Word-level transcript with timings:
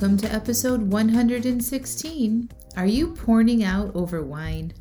Welcome 0.00 0.16
to 0.16 0.32
episode 0.32 0.90
116. 0.90 2.50
Are 2.74 2.86
you 2.86 3.08
porning 3.08 3.62
out 3.62 3.94
over 3.94 4.22
wine? 4.22 4.72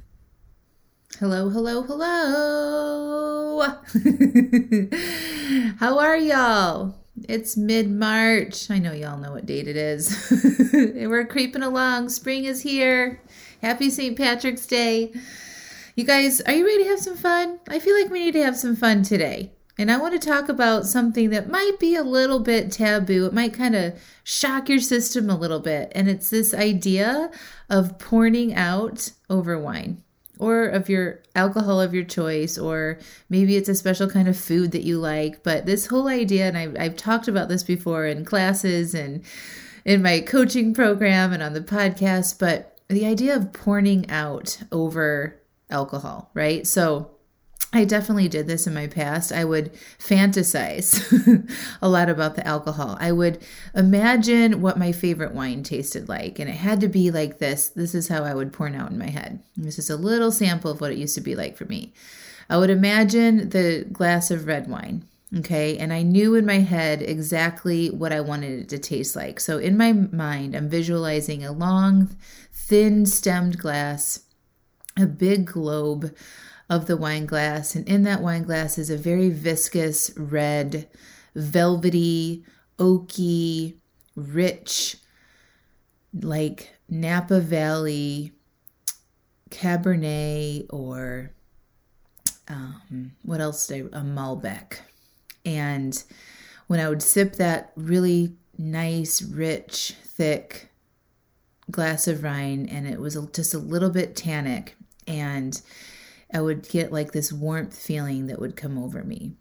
Hello, 1.20 1.50
hello, 1.50 1.82
hello. 1.82 3.59
How 5.80 6.00
are 6.00 6.16
y'all? 6.16 6.95
It's 7.28 7.58
mid 7.58 7.92
March. 7.92 8.72
I 8.72 8.80
know 8.80 8.94
y'all 8.94 9.18
know 9.18 9.34
what 9.34 9.45
date 9.45 9.68
it 9.68 9.76
is. 9.76 10.32
We're 10.73 11.26
creeping 11.26 11.64
along. 11.64 12.08
Spring 12.08 12.45
is 12.45 12.62
here. 12.62 13.22
Happy 13.62 13.90
St. 13.90 14.17
Patrick's 14.17 14.67
Day. 14.67 15.12
You 15.98 16.06
guys, 16.06 16.40
are 16.40 16.54
you 16.54 16.66
ready 16.66 16.86
to 16.86 16.90
have 16.92 17.00
some 17.00 17.17
fun? 17.17 17.59
I 17.67 17.80
feel 17.80 18.02
like 18.02 18.09
we 18.09 18.23
need 18.23 18.36
to 18.36 18.45
have 18.45 18.56
some 18.56 18.78
fun 18.78 19.04
today. 19.04 19.52
And 19.80 19.89
I 19.89 19.97
want 19.97 20.19
to 20.19 20.27
talk 20.27 20.49
about 20.49 20.85
something 20.85 21.30
that 21.30 21.49
might 21.49 21.80
be 21.80 21.95
a 21.95 22.03
little 22.03 22.41
bit 22.41 22.69
taboo. 22.69 23.25
It 23.25 23.33
might 23.33 23.53
kind 23.53 23.77
of 23.77 23.97
shock 24.25 24.67
your 24.67 24.81
system 24.81 25.30
a 25.30 25.38
little 25.38 25.61
bit. 25.61 25.89
And 25.95 26.09
it's 26.09 26.30
this 26.30 26.53
idea 26.53 27.31
of 27.69 27.97
porning 27.97 28.53
out 28.58 29.13
over 29.30 29.58
wine 29.58 30.03
or 30.38 30.66
of 30.66 30.89
your 30.89 31.21
alcohol 31.33 31.80
of 31.80 31.94
your 31.94 32.03
choice, 32.03 32.58
or 32.58 32.99
maybe 33.30 33.55
it's 33.55 33.69
a 33.69 33.75
special 33.75 34.09
kind 34.09 34.27
of 34.27 34.38
food 34.38 34.73
that 34.73 34.83
you 34.83 34.99
like. 34.99 35.44
But 35.44 35.66
this 35.66 35.88
whole 35.88 36.09
idea, 36.09 36.49
and 36.49 36.58
I've, 36.58 36.75
I've 36.77 36.97
talked 36.97 37.30
about 37.30 37.47
this 37.47 37.64
before 37.64 38.05
in 38.05 38.25
classes 38.25 38.93
and 38.93 39.23
in 39.86 40.02
my 40.02 40.19
coaching 40.19 40.73
program 40.73 41.31
and 41.31 41.41
on 41.41 41.53
the 41.53 41.61
podcast, 41.61 42.38
but 42.38 42.77
the 42.89 43.05
idea 43.05 43.33
of 43.33 43.53
porning 43.53 44.11
out 44.11 44.61
over 44.73 45.41
alcohol, 45.69 46.31
right? 46.33 46.67
So, 46.67 47.11
I 47.72 47.86
definitely 47.86 48.28
did 48.28 48.48
this 48.48 48.66
in 48.66 48.73
my 48.73 48.88
past. 48.88 49.31
I 49.31 49.45
would 49.45 49.72
fantasize 50.00 50.98
a 51.81 51.89
lot 51.89 52.09
about 52.09 52.36
the 52.36 52.48
alcohol. 52.48 52.98
I 53.00 53.11
would 53.11 53.44
imagine 53.76 54.61
what 54.61 54.80
my 54.80 54.92
favorite 54.92 55.36
wine 55.36 55.61
tasted 55.61 56.09
like, 56.09 56.39
and 56.39 56.50
it 56.50 56.56
had 56.56 56.81
to 56.81 56.88
be 56.88 57.11
like 57.11 57.38
this. 57.38 57.70
This 57.70 57.94
is 57.94 58.08
how 58.08 58.23
I 58.23 58.34
would 58.34 58.52
pour 58.52 58.67
it 58.67 58.76
out 58.76 58.89
in 58.89 58.98
my 58.98 59.09
head. 59.09 59.44
This 59.56 59.78
is 59.78 59.92
a 59.92 59.98
little 59.98 60.31
sample 60.31 60.72
of 60.72 60.81
what 60.81 60.92
it 60.92 60.98
used 60.98 61.14
to 61.16 61.22
be 61.22 61.36
like 61.36 61.58
for 61.58 61.66
me. 61.66 61.94
I 62.50 62.58
would 62.58 62.72
imagine 62.72 63.50
the 63.50 63.86
glass 63.92 64.31
of 64.31 64.48
red 64.48 64.67
wine, 64.67 65.06
okay, 65.38 65.78
and 65.78 65.94
I 65.94 66.02
knew 66.02 66.33
in 66.33 66.48
my 66.48 66.59
head 66.59 67.04
exactly 67.04 67.92
what 67.92 68.11
I 68.11 68.22
wanted 68.22 68.61
it 68.61 68.70
to 68.70 68.80
taste 68.80 69.16
like. 69.16 69.39
So 69.39 69.59
in 69.59 69.78
my 69.78 69.94
mind, 69.94 70.56
I'm 70.56 70.70
visualizing 70.70 71.45
a 71.45 71.52
long, 71.52 72.17
thin 72.52 73.06
stemmed 73.06 73.59
glass, 73.59 74.22
a 74.98 75.06
big 75.06 75.45
globe 75.45 76.16
of 76.70 76.86
the 76.86 76.98
wine 76.98 77.25
glass. 77.25 77.75
And 77.75 77.88
in 77.88 78.03
that 78.03 78.22
wine 78.22 78.44
glass 78.44 78.78
is 78.78 78.89
a 78.89 78.98
very 78.98 79.30
viscous, 79.30 80.12
red, 80.17 80.88
velvety, 81.36 82.45
oaky, 82.77 83.76
rich, 84.16 84.98
like 86.14 86.73
Napa 86.88 87.39
Valley 87.39 88.33
Cabernet 89.49 90.67
or 90.70 91.32
um, 92.48 93.11
what 93.23 93.42
else 93.42 93.67
did 93.67 93.93
I, 93.93 93.99
a 93.99 94.02
Malbec. 94.02 94.80
And 95.45 96.02
when 96.67 96.80
I 96.80 96.89
would 96.89 97.02
sip 97.02 97.33
that 97.33 97.72
really 97.76 98.36
nice, 98.58 99.22
rich, 99.22 99.95
thick 100.04 100.70
glass 101.72 102.08
of 102.08 102.23
wine, 102.23 102.67
and 102.70 102.88
it 102.88 102.99
was 102.99 103.17
just 103.33 103.54
a 103.54 103.60
little 103.60 103.89
bit 103.89 104.16
tannic, 104.16 104.76
and 105.08 105.61
I 106.34 106.42
would 106.42 106.67
get 106.67 106.92
like 106.92 107.12
this 107.12 107.34
warmth 107.34 107.78
feeling 107.78 108.28
that 108.28 108.40
would 108.40 108.56
come 108.56 108.78
over 108.78 109.04
me. 109.04 109.34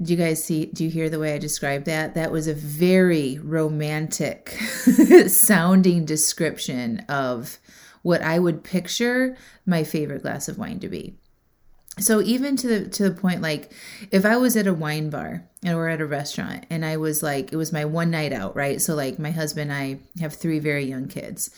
Do 0.00 0.12
you 0.12 0.16
guys 0.16 0.42
see? 0.42 0.66
Do 0.66 0.82
you 0.84 0.90
hear 0.90 1.08
the 1.08 1.18
way 1.18 1.34
I 1.34 1.38
described 1.38 1.84
that? 1.86 2.14
That 2.14 2.32
was 2.32 2.48
a 2.48 2.54
very 2.54 3.38
romantic 3.38 4.50
sounding 5.28 6.04
description 6.04 7.00
of 7.08 7.58
what 8.02 8.20
I 8.22 8.38
would 8.38 8.64
picture 8.64 9.36
my 9.64 9.84
favorite 9.84 10.22
glass 10.22 10.48
of 10.48 10.58
wine 10.58 10.80
to 10.80 10.88
be. 10.88 11.16
So 12.00 12.22
even 12.22 12.56
to 12.56 12.66
the 12.66 12.88
to 12.88 13.10
the 13.10 13.14
point 13.14 13.42
like 13.42 13.70
if 14.10 14.24
I 14.24 14.38
was 14.38 14.56
at 14.56 14.66
a 14.66 14.72
wine 14.72 15.10
bar 15.10 15.46
and 15.62 15.76
we're 15.76 15.88
at 15.88 16.00
a 16.00 16.06
restaurant 16.06 16.64
and 16.70 16.84
I 16.84 16.96
was 16.96 17.22
like 17.22 17.52
it 17.52 17.56
was 17.56 17.72
my 17.72 17.84
one 17.84 18.10
night 18.10 18.32
out, 18.32 18.56
right? 18.56 18.80
So 18.80 18.94
like 18.94 19.18
my 19.18 19.30
husband 19.30 19.70
and 19.70 19.78
I 19.78 20.20
have 20.20 20.32
three 20.34 20.58
very 20.58 20.84
young 20.84 21.06
kids 21.06 21.50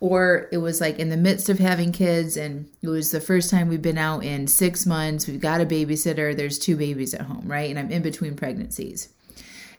or 0.00 0.48
it 0.52 0.58
was 0.58 0.80
like 0.80 0.98
in 0.98 1.08
the 1.08 1.16
midst 1.16 1.48
of 1.48 1.58
having 1.58 1.92
kids 1.92 2.36
and 2.36 2.68
it 2.82 2.88
was 2.88 3.10
the 3.10 3.20
first 3.20 3.50
time 3.50 3.68
we've 3.68 3.82
been 3.82 3.98
out 3.98 4.24
in 4.24 4.46
six 4.46 4.86
months 4.86 5.26
we've 5.26 5.40
got 5.40 5.60
a 5.60 5.66
babysitter 5.66 6.36
there's 6.36 6.58
two 6.58 6.76
babies 6.76 7.14
at 7.14 7.22
home 7.22 7.46
right 7.46 7.70
and 7.70 7.78
i'm 7.78 7.90
in 7.90 8.02
between 8.02 8.36
pregnancies 8.36 9.08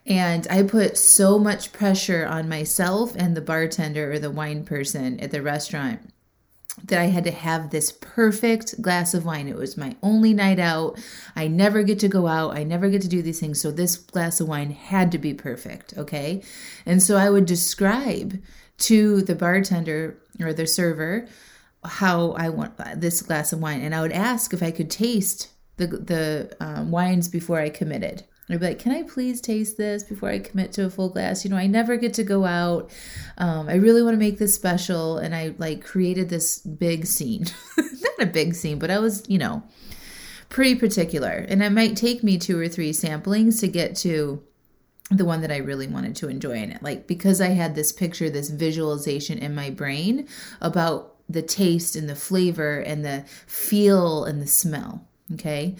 and 0.06 0.48
i 0.50 0.64
put 0.64 0.98
so 0.98 1.38
much 1.38 1.74
pressure 1.74 2.26
on 2.26 2.50
myself 2.50 3.16
and 3.16 3.36
the 3.36 3.42
bartender 3.42 4.12
or 4.12 4.20
the 4.20 4.31
wine 4.31 4.64
person 4.64 5.20
at 5.20 5.31
the 5.31 5.42
restaurant 5.42 6.12
that 6.84 7.00
I 7.00 7.06
had 7.06 7.24
to 7.24 7.32
have 7.32 7.70
this 7.70 7.92
perfect 7.92 8.82
glass 8.82 9.14
of 9.14 9.26
wine. 9.26 9.47
It 9.47 9.56
was 9.56 9.78
my 9.78 9.96
only 10.03 10.34
night 10.34 10.59
out. 10.59 11.00
I 11.36 11.47
never 11.47 11.84
get 11.84 12.00
to 12.00 12.08
go 12.08 12.28
out. 12.28 12.56
I 12.56 12.64
never 12.64 12.90
get 12.90 13.02
to 13.03 13.08
do 13.08 13.22
these 13.22 13.40
things. 13.40 13.62
So 13.62 13.72
this 13.72 13.96
glass 13.96 14.42
of 14.42 14.47
wine 14.47 14.72
had 14.72 15.12
to 15.14 15.18
be 15.18 15.34
perfect. 15.34 15.94
Okay. 15.97 16.44
And 16.86 17.02
so 17.02 17.16
I 17.16 17.30
would 17.30 17.46
describe 17.46 18.42
to 18.78 19.22
the 19.22 19.36
bartender 19.36 20.18
or 20.40 20.53
the 20.53 20.68
server 20.68 21.28
how 21.88 22.31
I 22.31 22.50
want 22.50 22.78
this 23.00 23.22
glass 23.22 23.53
of 23.53 23.62
wine, 23.62 23.81
and 23.81 23.94
I 23.94 24.02
would 24.02 24.12
ask 24.12 24.53
if 24.53 24.63
I 24.63 24.72
could 24.72 24.90
taste 24.90 25.50
the 25.78 25.88
the 25.88 26.56
um, 26.59 26.91
wines 26.91 27.28
before 27.28 27.59
I 27.59 27.69
committed. 27.69 28.24
I'd 28.50 28.59
be 28.59 28.68
like, 28.68 28.80
"Can 28.80 28.91
I 28.91 29.03
please 29.03 29.41
taste 29.41 29.78
this 29.78 30.03
before 30.03 30.30
I 30.30 30.40
commit 30.40 30.72
to 30.74 30.85
a 30.85 30.90
full 30.90 31.09
glass?" 31.09 31.44
You 31.44 31.52
know, 31.52 31.58
I 31.58 31.68
never 31.68 31.97
get 31.97 32.14
to 32.16 32.24
go 32.24 32.46
out. 32.46 32.91
Um, 33.38 33.68
I 33.68 33.75
really 33.75 34.03
want 34.03 34.14
to 34.14 34.19
make 34.19 34.38
this 34.38 34.53
special, 34.53 35.18
and 35.18 35.35
I 35.35 35.56
like 35.58 35.84
created 35.84 36.30
this 36.30 36.59
big 36.59 37.06
scene. 37.06 37.46
Not 37.78 38.28
a 38.28 38.31
big 38.31 38.53
scene, 38.53 38.80
but 38.80 38.91
I 38.91 39.00
was, 39.00 39.24
you 39.28 39.38
know, 39.38 39.64
pretty 40.50 40.75
particular, 40.75 41.46
and 41.47 41.64
it 41.64 41.72
might 41.72 41.97
take 41.97 42.24
me 42.24 42.38
two 42.38 42.59
or 42.59 42.68
three 42.68 42.91
samplings 42.91 43.59
to 43.62 43.68
get 43.68 43.96
to 43.97 44.44
the 45.11 45.25
one 45.25 45.41
that 45.41 45.51
I 45.51 45.57
really 45.57 45.88
wanted 45.88 46.16
to 46.17 46.29
enjoy 46.29 46.57
in 46.57 46.71
it. 46.71 46.81
Like 46.81 47.07
because 47.07 47.39
I 47.39 47.49
had 47.49 47.75
this 47.75 47.91
picture, 47.91 48.29
this 48.29 48.49
visualization 48.49 49.38
in 49.38 49.53
my 49.53 49.69
brain 49.69 50.27
about 50.61 51.16
the 51.29 51.41
taste 51.41 51.95
and 51.95 52.09
the 52.09 52.16
flavor 52.16 52.79
and 52.79 53.03
the 53.03 53.23
feel 53.47 54.25
and 54.25 54.41
the 54.41 54.47
smell. 54.47 55.07
Okay. 55.33 55.75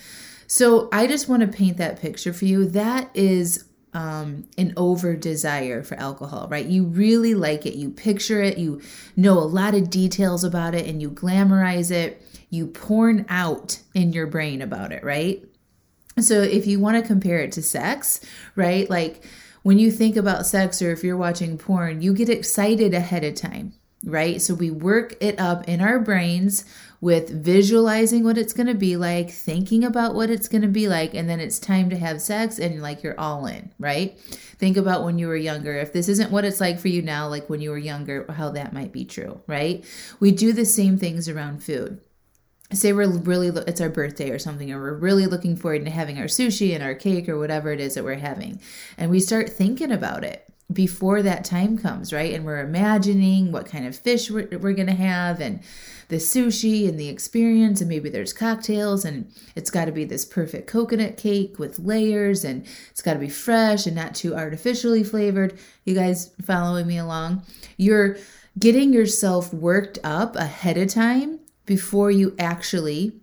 So 0.47 0.89
I 0.91 1.07
just 1.07 1.27
want 1.27 1.41
to 1.41 1.47
paint 1.47 1.77
that 1.77 1.99
picture 1.99 2.33
for 2.33 2.45
you. 2.45 2.65
That 2.65 3.09
is 3.15 3.65
um, 3.93 4.47
an 4.57 4.73
over 4.75 5.15
desire 5.15 5.81
for 5.81 5.95
alcohol, 5.95 6.47
right? 6.49 6.65
You 6.65 6.83
really 6.83 7.33
like 7.33 7.65
it. 7.65 7.75
You 7.75 7.89
picture 7.89 8.41
it. 8.41 8.57
You 8.57 8.81
know 9.15 9.39
a 9.39 9.41
lot 9.41 9.73
of 9.73 9.89
details 9.89 10.43
about 10.43 10.75
it 10.75 10.85
and 10.85 11.01
you 11.01 11.09
glamorize 11.09 11.91
it. 11.91 12.21
You 12.49 12.67
porn 12.67 13.25
out 13.29 13.79
in 13.93 14.13
your 14.13 14.28
brain 14.28 14.61
about 14.61 14.91
it, 14.91 15.03
right? 15.03 15.43
So 16.20 16.41
if 16.41 16.66
you 16.66 16.79
want 16.79 17.02
to 17.02 17.08
compare 17.08 17.40
it 17.40 17.52
to 17.53 17.62
sex, 17.62 18.22
right? 18.56 18.90
Like 18.90 19.26
when 19.64 19.79
you 19.79 19.91
think 19.91 20.16
about 20.16 20.46
sex 20.46 20.82
or 20.82 20.91
if 20.91 21.03
you're 21.03 21.17
watching 21.17 21.58
porn, 21.58 22.02
you 22.02 22.14
get 22.14 22.29
excited 22.29 22.94
ahead 22.94 23.26
of 23.26 23.35
time, 23.35 23.73
right? 24.03 24.41
So 24.41 24.53
we 24.53 24.72
work 24.72 25.16
it 25.20 25.38
up 25.40 25.67
in 25.67 25.82
our 25.82 26.00
brains 26.00 26.64
with 27.02 27.29
visualizing 27.44 28.23
what 28.23 28.38
it's 28.38 28.53
going 28.53 28.67
to 28.67 28.73
be 28.73 28.96
like, 28.96 29.29
thinking 29.29 29.84
about 29.84 30.16
what 30.16 30.29
it's 30.29 30.47
going 30.47 30.62
to 30.62 30.70
be 30.70 30.88
like, 30.88 31.14
and 31.14 31.29
then 31.29 31.41
it's 31.41 31.59
time 31.59 31.90
to 31.90 31.97
have 31.97 32.22
sex 32.22 32.59
and 32.59 32.82
like 32.82 33.03
you're 33.03 33.20
all 33.20 33.46
in, 33.46 33.72
right? 33.78 34.17
Think 34.58 34.78
about 34.78 35.03
when 35.03 35.20
you 35.20 35.28
were 35.28 35.35
younger. 35.35 35.73
If 35.73 35.91
this 35.91 36.08
isn't 36.08 36.32
what 36.32 36.46
it's 36.46 36.62
like 36.62 36.79
for 36.79 36.88
you 36.88 37.02
now, 37.02 37.28
like 37.28 37.50
when 37.50 37.59
you 37.59 37.72
were 37.72 37.78
younger, 37.78 38.26
how 38.32 38.52
that 38.52 38.72
might 38.72 38.94
be 38.94 39.03
true, 39.03 39.41
right? 39.47 39.84
We 40.22 40.32
do 40.32 40.53
the 40.53 40.66
same 40.66 40.97
things 40.97 41.28
around 41.28 41.62
food 41.64 42.00
say 42.73 42.94
we're 42.94 43.08
really 43.20 43.50
it's 43.67 43.82
our 43.82 43.90
birthday 43.90 44.32
or 44.32 44.40
something 44.40 44.72
or 44.72 44.79
we're 44.79 44.97
really 44.97 45.28
looking 45.28 45.56
forward 45.56 45.85
to 45.85 45.91
having 45.91 46.17
our 46.17 46.26
sushi 46.26 46.73
and 46.73 46.84
our 46.84 46.96
cake 46.96 47.29
or 47.29 47.38
whatever 47.38 47.72
it 47.72 47.79
is 47.79 47.94
that 47.94 48.03
we're 48.03 48.16
having 48.16 48.59
and 48.97 49.12
we 49.12 49.20
start 49.20 49.50
thinking 49.50 49.91
about 49.91 50.23
it 50.23 50.46
before 50.72 51.22
that 51.22 51.46
time 51.46 51.78
comes, 51.78 52.12
right? 52.12 52.34
And 52.34 52.44
we're 52.44 52.59
imagining 52.59 53.52
what 53.52 53.67
kind 53.67 53.85
of 53.85 53.96
fish 53.96 54.32
we're, 54.32 54.47
we're 54.52 54.73
going 54.73 54.88
to 54.88 54.94
have 54.94 55.40
and 55.40 55.62
the 56.08 56.16
sushi 56.17 56.88
and 56.90 57.00
the 57.00 57.09
experience. 57.09 57.82
And 57.82 57.90
maybe 57.90 58.09
there's 58.09 58.34
cocktails 58.34 59.06
and 59.06 59.32
it's 59.56 59.70
got 59.70 59.85
to 59.85 59.91
be 59.91 60.06
this 60.06 60.26
perfect 60.26 60.67
coconut 60.67 61.17
cake 61.17 61.59
with 61.59 61.79
layers 61.79 62.44
and 62.44 62.66
it's 62.90 63.02
got 63.02 63.14
to 63.14 63.20
be 63.20 63.29
fresh 63.29 63.85
and 63.85 63.96
not 63.96 64.16
too 64.16 64.35
artificially 64.35 65.03
flavored. 65.03 65.58
You 65.84 65.94
guys 65.94 66.32
following 66.44 66.88
me 66.88 66.97
along? 66.97 67.44
You're 67.78 68.17
getting 68.58 68.94
yourself 68.94 69.53
worked 69.53 70.00
up 70.03 70.35
ahead 70.35 70.78
of 70.78 70.90
time 70.90 71.40
before 71.66 72.12
you 72.12 72.35
actually 72.38 73.14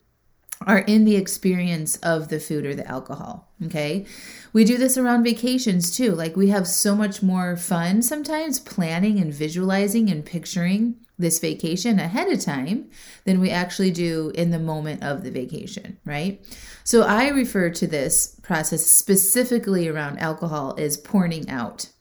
are 0.66 0.80
in 0.80 1.04
the 1.04 1.16
experience 1.16 1.96
of 1.98 2.28
the 2.28 2.40
food 2.40 2.64
or 2.64 2.74
the 2.74 2.86
alcohol. 2.86 3.48
Okay. 3.64 4.06
We 4.52 4.64
do 4.64 4.76
this 4.76 4.96
around 4.96 5.24
vacations 5.24 5.94
too. 5.96 6.12
Like 6.12 6.36
we 6.36 6.48
have 6.48 6.66
so 6.66 6.94
much 6.94 7.22
more 7.22 7.56
fun 7.56 8.02
sometimes 8.02 8.58
planning 8.58 9.18
and 9.18 9.32
visualizing 9.32 10.10
and 10.10 10.24
picturing 10.24 10.96
this 11.18 11.38
vacation 11.38 11.98
ahead 11.98 12.30
of 12.30 12.40
time 12.40 12.90
than 13.24 13.40
we 13.40 13.50
actually 13.50 13.90
do 13.90 14.32
in 14.34 14.50
the 14.50 14.58
moment 14.58 15.02
of 15.02 15.22
the 15.22 15.30
vacation, 15.30 15.98
right? 16.04 16.44
So 16.84 17.02
I 17.02 17.28
refer 17.28 17.70
to 17.70 17.86
this 17.86 18.38
process 18.42 18.84
specifically 18.84 19.88
around 19.88 20.18
alcohol 20.18 20.74
as 20.78 21.00
porning 21.00 21.48
out. 21.48 21.91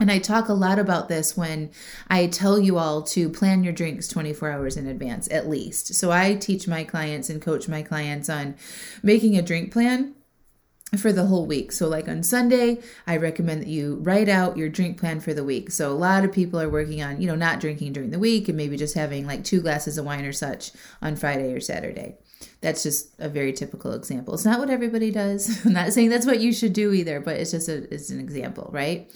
And 0.00 0.10
I 0.10 0.18
talk 0.18 0.48
a 0.48 0.54
lot 0.54 0.78
about 0.78 1.08
this 1.08 1.36
when 1.36 1.70
I 2.08 2.26
tell 2.26 2.58
you 2.58 2.78
all 2.78 3.02
to 3.02 3.28
plan 3.28 3.62
your 3.62 3.74
drinks 3.74 4.08
24 4.08 4.50
hours 4.50 4.76
in 4.78 4.86
advance, 4.86 5.28
at 5.30 5.48
least. 5.48 5.94
So 5.94 6.10
I 6.10 6.34
teach 6.34 6.66
my 6.66 6.84
clients 6.84 7.28
and 7.28 7.40
coach 7.40 7.68
my 7.68 7.82
clients 7.82 8.30
on 8.30 8.56
making 9.02 9.36
a 9.36 9.42
drink 9.42 9.72
plan 9.72 10.14
for 10.98 11.12
the 11.12 11.26
whole 11.26 11.46
week. 11.46 11.70
So, 11.70 11.86
like 11.88 12.08
on 12.08 12.22
Sunday, 12.22 12.80
I 13.06 13.16
recommend 13.16 13.62
that 13.62 13.68
you 13.68 13.96
write 14.02 14.28
out 14.28 14.56
your 14.56 14.68
drink 14.68 14.98
plan 14.98 15.20
for 15.20 15.32
the 15.32 15.44
week. 15.44 15.70
So, 15.70 15.92
a 15.92 15.94
lot 15.94 16.24
of 16.24 16.32
people 16.32 16.60
are 16.60 16.68
working 16.68 17.02
on, 17.02 17.20
you 17.20 17.28
know, 17.28 17.36
not 17.36 17.60
drinking 17.60 17.92
during 17.92 18.10
the 18.10 18.18
week 18.18 18.48
and 18.48 18.56
maybe 18.56 18.76
just 18.76 18.94
having 18.94 19.26
like 19.26 19.44
two 19.44 19.60
glasses 19.60 19.98
of 19.98 20.04
wine 20.04 20.24
or 20.24 20.32
such 20.32 20.72
on 21.00 21.14
Friday 21.16 21.52
or 21.52 21.60
Saturday. 21.60 22.16
That's 22.60 22.82
just 22.82 23.14
a 23.18 23.28
very 23.28 23.52
typical 23.52 23.92
example. 23.92 24.34
It's 24.34 24.44
not 24.44 24.58
what 24.58 24.70
everybody 24.70 25.10
does. 25.10 25.60
I'm 25.64 25.74
not 25.74 25.92
saying 25.92 26.08
that's 26.08 26.26
what 26.26 26.40
you 26.40 26.52
should 26.52 26.72
do 26.72 26.92
either, 26.92 27.20
but 27.20 27.36
it's 27.36 27.52
just 27.52 27.68
a, 27.68 27.92
it's 27.94 28.10
an 28.10 28.18
example, 28.18 28.70
right? 28.72 29.10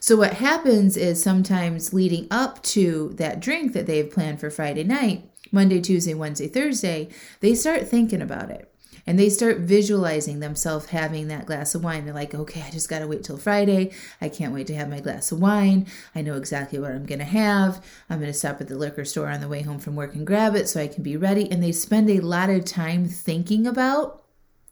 So, 0.00 0.16
what 0.16 0.34
happens 0.34 0.96
is 0.96 1.22
sometimes 1.22 1.92
leading 1.92 2.26
up 2.30 2.62
to 2.64 3.10
that 3.16 3.38
drink 3.38 3.74
that 3.74 3.86
they've 3.86 4.10
planned 4.10 4.40
for 4.40 4.50
Friday 4.50 4.82
night, 4.82 5.30
Monday, 5.52 5.80
Tuesday, 5.80 6.14
Wednesday, 6.14 6.48
Thursday, 6.48 7.10
they 7.40 7.54
start 7.54 7.86
thinking 7.86 8.22
about 8.22 8.50
it 8.50 8.72
and 9.06 9.18
they 9.18 9.28
start 9.28 9.58
visualizing 9.58 10.40
themselves 10.40 10.86
having 10.86 11.28
that 11.28 11.44
glass 11.44 11.74
of 11.74 11.84
wine. 11.84 12.04
They're 12.04 12.14
like, 12.14 12.34
okay, 12.34 12.62
I 12.62 12.70
just 12.70 12.88
got 12.88 13.00
to 13.00 13.06
wait 13.06 13.24
till 13.24 13.36
Friday. 13.36 13.90
I 14.20 14.30
can't 14.30 14.54
wait 14.54 14.66
to 14.68 14.74
have 14.74 14.88
my 14.88 15.00
glass 15.00 15.32
of 15.32 15.40
wine. 15.40 15.86
I 16.14 16.22
know 16.22 16.36
exactly 16.36 16.78
what 16.78 16.92
I'm 16.92 17.06
going 17.06 17.18
to 17.18 17.24
have. 17.24 17.84
I'm 18.08 18.20
going 18.20 18.32
to 18.32 18.38
stop 18.38 18.60
at 18.60 18.68
the 18.68 18.78
liquor 18.78 19.04
store 19.04 19.28
on 19.28 19.40
the 19.40 19.48
way 19.48 19.62
home 19.62 19.80
from 19.80 19.96
work 19.96 20.14
and 20.14 20.26
grab 20.26 20.54
it 20.54 20.68
so 20.68 20.80
I 20.80 20.88
can 20.88 21.02
be 21.02 21.16
ready. 21.16 21.50
And 21.50 21.62
they 21.62 21.72
spend 21.72 22.08
a 22.08 22.20
lot 22.20 22.50
of 22.50 22.64
time 22.64 23.06
thinking 23.06 23.66
about 23.66 24.22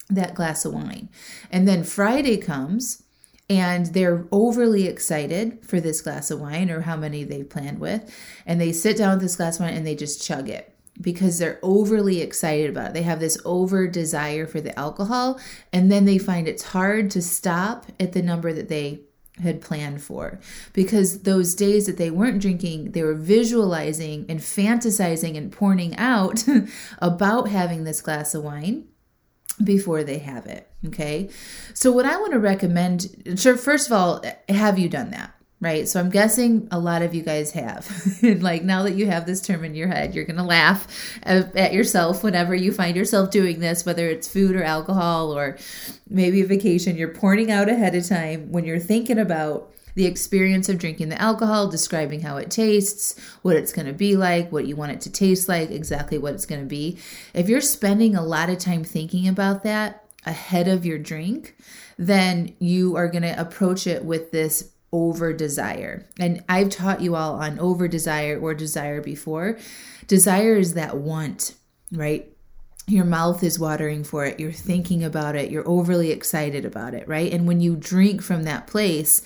that 0.08 0.34
glass 0.34 0.64
of 0.64 0.72
wine. 0.72 1.10
And 1.50 1.68
then 1.68 1.84
Friday 1.84 2.38
comes 2.38 3.02
and 3.50 3.86
they're 3.86 4.26
overly 4.30 4.86
excited 4.86 5.64
for 5.64 5.80
this 5.80 6.00
glass 6.00 6.30
of 6.30 6.40
wine 6.40 6.70
or 6.70 6.82
how 6.82 6.96
many 6.96 7.24
they've 7.24 7.48
planned 7.48 7.78
with. 7.78 8.14
And 8.44 8.60
they 8.60 8.72
sit 8.72 8.98
down 8.98 9.14
with 9.14 9.22
this 9.22 9.36
glass 9.36 9.56
of 9.56 9.66
wine 9.66 9.74
and 9.74 9.86
they 9.86 9.94
just 9.94 10.22
chug 10.22 10.48
it 10.48 10.74
because 11.00 11.38
they're 11.38 11.60
overly 11.62 12.20
excited 12.20 12.70
about 12.70 12.88
it. 12.88 12.94
They 12.94 13.02
have 13.02 13.20
this 13.20 13.38
over 13.44 13.86
desire 13.86 14.46
for 14.46 14.60
the 14.60 14.76
alcohol, 14.78 15.40
and 15.72 15.90
then 15.92 16.04
they 16.04 16.18
find 16.18 16.48
it's 16.48 16.64
hard 16.64 17.10
to 17.12 17.22
stop 17.22 17.86
at 18.00 18.12
the 18.12 18.22
number 18.22 18.52
that 18.52 18.68
they 18.68 19.02
had 19.40 19.60
planned 19.60 20.02
for 20.02 20.40
because 20.72 21.22
those 21.22 21.54
days 21.54 21.86
that 21.86 21.96
they 21.96 22.10
weren't 22.10 22.42
drinking, 22.42 22.90
they 22.90 23.02
were 23.02 23.14
visualizing 23.14 24.26
and 24.28 24.40
fantasizing 24.40 25.36
and 25.36 25.52
porning 25.52 25.94
out 25.96 26.44
about 26.98 27.48
having 27.48 27.84
this 27.84 28.00
glass 28.00 28.34
of 28.34 28.42
wine 28.42 28.88
before 29.62 30.04
they 30.04 30.18
have 30.18 30.46
it. 30.46 30.68
Okay. 30.86 31.30
So, 31.74 31.90
what 31.92 32.06
I 32.06 32.16
want 32.18 32.32
to 32.32 32.38
recommend, 32.38 33.34
sure, 33.36 33.56
first 33.56 33.86
of 33.86 33.92
all, 33.92 34.24
have 34.48 34.78
you 34.78 34.88
done 34.88 35.10
that? 35.10 35.34
Right. 35.60 35.88
So, 35.88 35.98
I'm 35.98 36.10
guessing 36.10 36.68
a 36.70 36.78
lot 36.78 37.02
of 37.02 37.14
you 37.14 37.22
guys 37.22 37.50
have. 37.52 37.90
and 38.22 38.42
like, 38.50 38.62
now 38.62 38.84
that 38.84 38.94
you 38.94 39.06
have 39.06 39.26
this 39.26 39.40
term 39.40 39.64
in 39.64 39.74
your 39.74 39.88
head, 39.88 40.14
you're 40.14 40.24
going 40.24 40.36
to 40.36 40.44
laugh 40.44 40.86
at 41.24 41.72
yourself 41.72 42.22
whenever 42.22 42.54
you 42.54 42.72
find 42.72 42.96
yourself 42.96 43.30
doing 43.30 43.58
this, 43.58 43.84
whether 43.84 44.08
it's 44.08 44.28
food 44.28 44.54
or 44.54 44.62
alcohol 44.62 45.36
or 45.36 45.58
maybe 46.08 46.42
a 46.42 46.46
vacation. 46.46 46.96
You're 46.96 47.14
porning 47.14 47.50
out 47.50 47.68
ahead 47.68 47.94
of 47.94 48.06
time 48.06 48.52
when 48.52 48.64
you're 48.64 48.78
thinking 48.78 49.18
about 49.18 49.72
the 49.98 50.06
experience 50.06 50.68
of 50.68 50.78
drinking 50.78 51.08
the 51.08 51.20
alcohol, 51.20 51.66
describing 51.66 52.20
how 52.20 52.36
it 52.36 52.52
tastes, 52.52 53.18
what 53.42 53.56
it's 53.56 53.72
going 53.72 53.84
to 53.88 53.92
be 53.92 54.16
like, 54.16 54.52
what 54.52 54.64
you 54.64 54.76
want 54.76 54.92
it 54.92 55.00
to 55.00 55.10
taste 55.10 55.48
like, 55.48 55.72
exactly 55.72 56.16
what 56.16 56.34
it's 56.34 56.46
going 56.46 56.60
to 56.60 56.68
be. 56.68 56.96
If 57.34 57.48
you're 57.48 57.60
spending 57.60 58.14
a 58.14 58.22
lot 58.22 58.48
of 58.48 58.58
time 58.58 58.84
thinking 58.84 59.26
about 59.26 59.64
that 59.64 60.04
ahead 60.24 60.68
of 60.68 60.86
your 60.86 60.98
drink, 60.98 61.56
then 61.98 62.54
you 62.60 62.94
are 62.94 63.08
going 63.08 63.24
to 63.24 63.40
approach 63.40 63.88
it 63.88 64.04
with 64.04 64.30
this 64.30 64.70
over 64.92 65.32
desire. 65.32 66.06
And 66.16 66.44
I've 66.48 66.70
taught 66.70 67.00
you 67.00 67.16
all 67.16 67.34
on 67.34 67.58
over 67.58 67.88
desire 67.88 68.38
or 68.38 68.54
desire 68.54 69.02
before. 69.02 69.58
Desire 70.06 70.54
is 70.58 70.74
that 70.74 70.96
want, 70.96 71.56
right? 71.90 72.32
Your 72.86 73.04
mouth 73.04 73.42
is 73.42 73.58
watering 73.58 74.04
for 74.04 74.24
it. 74.24 74.38
You're 74.38 74.52
thinking 74.52 75.02
about 75.02 75.34
it. 75.34 75.50
You're 75.50 75.68
overly 75.68 76.12
excited 76.12 76.64
about 76.64 76.94
it, 76.94 77.08
right? 77.08 77.32
And 77.32 77.48
when 77.48 77.60
you 77.60 77.74
drink 77.74 78.22
from 78.22 78.44
that 78.44 78.68
place, 78.68 79.22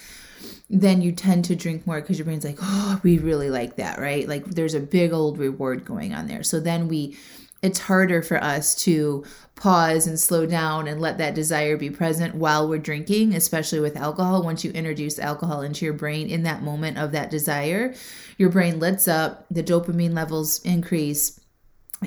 then 0.73 1.03
you 1.03 1.13
tend 1.13 1.45
to 1.45 1.55
drink 1.55 1.87
more 1.87 2.01
because 2.01 2.19
your 2.19 2.25
brain's 2.25 2.45
like, 2.45 2.59
oh, 2.63 2.99
we 3.03 3.19
really 3.19 3.51
like 3.51 3.77
that, 3.77 3.99
right? 3.99 4.27
Like 4.27 4.47
there's 4.47 4.73
a 4.73 4.81
big 4.81 5.13
old 5.13 5.37
reward 5.37 5.85
going 5.85 6.15
on 6.15 6.27
there. 6.27 6.43
So 6.43 6.61
then 6.61 6.89
we, 6.89 7.19
it's 7.61 7.79
harder 7.79 8.23
for 8.23 8.43
us 8.43 8.75
to 8.85 9.23
pause 9.55 10.07
and 10.07 10.19
slow 10.19 10.47
down 10.47 10.89
and 10.89 10.99
let 10.99 11.19
that 11.19 11.35
desire 11.35 11.77
be 11.77 11.91
present 11.91 12.35
while 12.35 12.67
we're 12.67 12.79
drinking, 12.79 13.35
especially 13.35 13.81
with 13.81 13.99
alcohol. 13.99 14.43
Once 14.43 14.65
you 14.65 14.71
introduce 14.71 15.19
alcohol 15.19 15.61
into 15.61 15.85
your 15.85 15.95
brain 15.95 16.31
in 16.31 16.43
that 16.45 16.63
moment 16.63 16.97
of 16.97 17.13
that 17.13 17.31
desire, 17.31 17.95
your 18.39 18.49
brain 18.49 18.81
lets 18.81 19.07
up, 19.07 19.45
the 19.51 19.63
dopamine 19.63 20.15
levels 20.15 20.59
increase, 20.65 21.39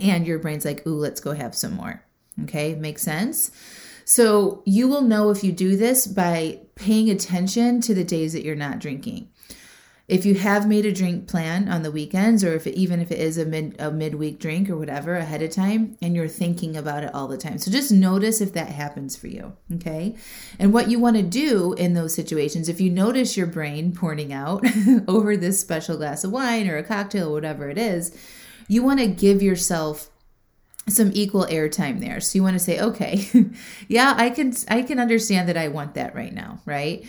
and 0.02 0.26
your 0.26 0.40
brain's 0.40 0.66
like, 0.66 0.86
ooh, 0.88 0.96
let's 0.96 1.22
go 1.22 1.34
have 1.34 1.54
some 1.54 1.76
more. 1.76 2.04
Okay, 2.44 2.74
makes 2.74 3.04
sense? 3.04 3.52
So 4.06 4.64
you 4.66 4.88
will 4.88 5.04
know 5.04 5.30
if 5.30 5.44
you 5.44 5.52
do 5.52 5.78
this 5.78 6.08
by 6.08 6.62
paying 6.76 7.10
attention 7.10 7.82
to 7.82 7.94
the 7.94 8.04
days 8.04 8.34
that 8.34 8.44
you're 8.44 8.56
not 8.56 8.80
drinking. 8.80 9.30
If 10.08 10.24
you 10.24 10.36
have 10.36 10.68
made 10.68 10.86
a 10.86 10.92
drink 10.92 11.28
plan 11.28 11.68
on 11.68 11.82
the 11.82 11.90
weekends, 11.90 12.44
or 12.44 12.54
if 12.54 12.68
it, 12.68 12.76
even 12.76 13.00
if 13.02 13.12
it 13.12 13.18
is 13.18 13.40
a 13.40 13.46
mid 13.46 13.76
a 13.80 13.90
midweek 13.90 14.38
drink 14.38 14.70
or 14.70 14.78
whatever 14.78 15.16
ahead 15.16 15.42
of 15.42 15.50
time, 15.50 15.98
and 16.00 16.16
you're 16.16 16.28
thinking 16.28 16.78
about 16.78 17.04
it 17.04 17.14
all 17.16 17.28
the 17.28 17.40
time, 17.40 17.58
so 17.58 17.72
just 17.72 17.92
notice 17.92 18.40
if 18.40 18.54
that 18.54 18.70
happens 18.70 19.16
for 19.16 19.26
you, 19.26 19.54
okay? 19.74 20.16
And 20.60 20.72
what 20.72 20.90
you 20.90 21.00
want 21.00 21.16
to 21.16 21.24
do 21.24 21.74
in 21.74 21.96
those 21.96 22.14
situations, 22.14 22.70
if 22.70 22.80
you 22.80 22.92
notice 22.92 23.36
your 23.36 23.48
brain 23.48 23.94
porning 23.94 24.32
out 24.32 24.64
over 25.08 25.36
this 25.36 25.60
special 25.60 25.98
glass 25.98 26.24
of 26.24 26.32
wine 26.32 26.70
or 26.70 26.78
a 26.78 26.84
cocktail, 26.84 27.30
or 27.30 27.34
whatever 27.34 27.72
it 27.72 27.80
is, 27.80 28.16
you 28.68 28.84
want 28.84 29.00
to 29.00 29.08
give 29.08 29.42
yourself 29.42 30.12
some 30.88 31.12
equal 31.14 31.46
airtime 31.46 32.00
there. 32.00 32.20
So 32.20 32.38
you 32.38 32.44
want 32.44 32.54
to 32.56 32.60
say, 32.60 32.80
okay, 32.80 33.28
yeah, 33.88 34.14
I 34.18 34.30
can 34.30 34.54
I 34.68 34.82
can 34.84 35.00
understand 35.00 35.50
that 35.50 35.58
I 35.58 35.68
want 35.68 35.96
that 35.96 36.16
right 36.16 36.34
now, 36.34 36.62
right? 36.66 37.06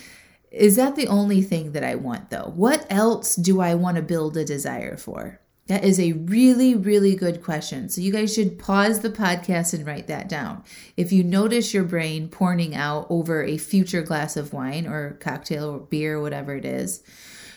Is 0.51 0.77
that 0.77 0.97
the 0.97 1.09
only 1.09 1.43
thing 1.43 1.73
that 1.73 1.85
I 1.85 1.97
want 1.97 2.31
though? 2.31 2.53
What 2.55 2.87
else 2.91 3.37
do 3.37 3.61
I 3.61 3.75
want 3.75 3.97
to 3.97 4.03
build 4.03 4.37
a 4.37 4.45
desire 4.45 4.97
for? 4.97 5.41
That 5.67 5.85
is 5.85 5.99
a 5.99 6.13
really, 6.13 6.77
really 6.77 7.17
good 7.17 7.43
question. 7.43 7.89
So, 7.89 8.01
you 8.01 8.13
guys 8.13 8.33
should 8.33 8.57
pause 8.59 9.01
the 9.01 9.11
podcast 9.11 9.75
and 9.75 9.85
write 9.85 10.07
that 10.07 10.29
down. 10.29 10.63
If 10.97 11.11
you 11.11 11.25
notice 11.25 11.75
your 11.75 11.83
brain 11.83 12.29
porning 12.29 12.75
out 12.75 13.09
over 13.11 13.43
a 13.43 13.59
future 13.59 14.03
glass 14.03 14.37
of 14.37 14.53
wine 14.53 14.87
or 14.87 15.19
cocktail 15.21 15.71
or 15.71 15.81
beer, 15.81 16.19
or 16.19 16.23
whatever 16.23 16.55
it 16.55 16.65
is, 16.65 17.03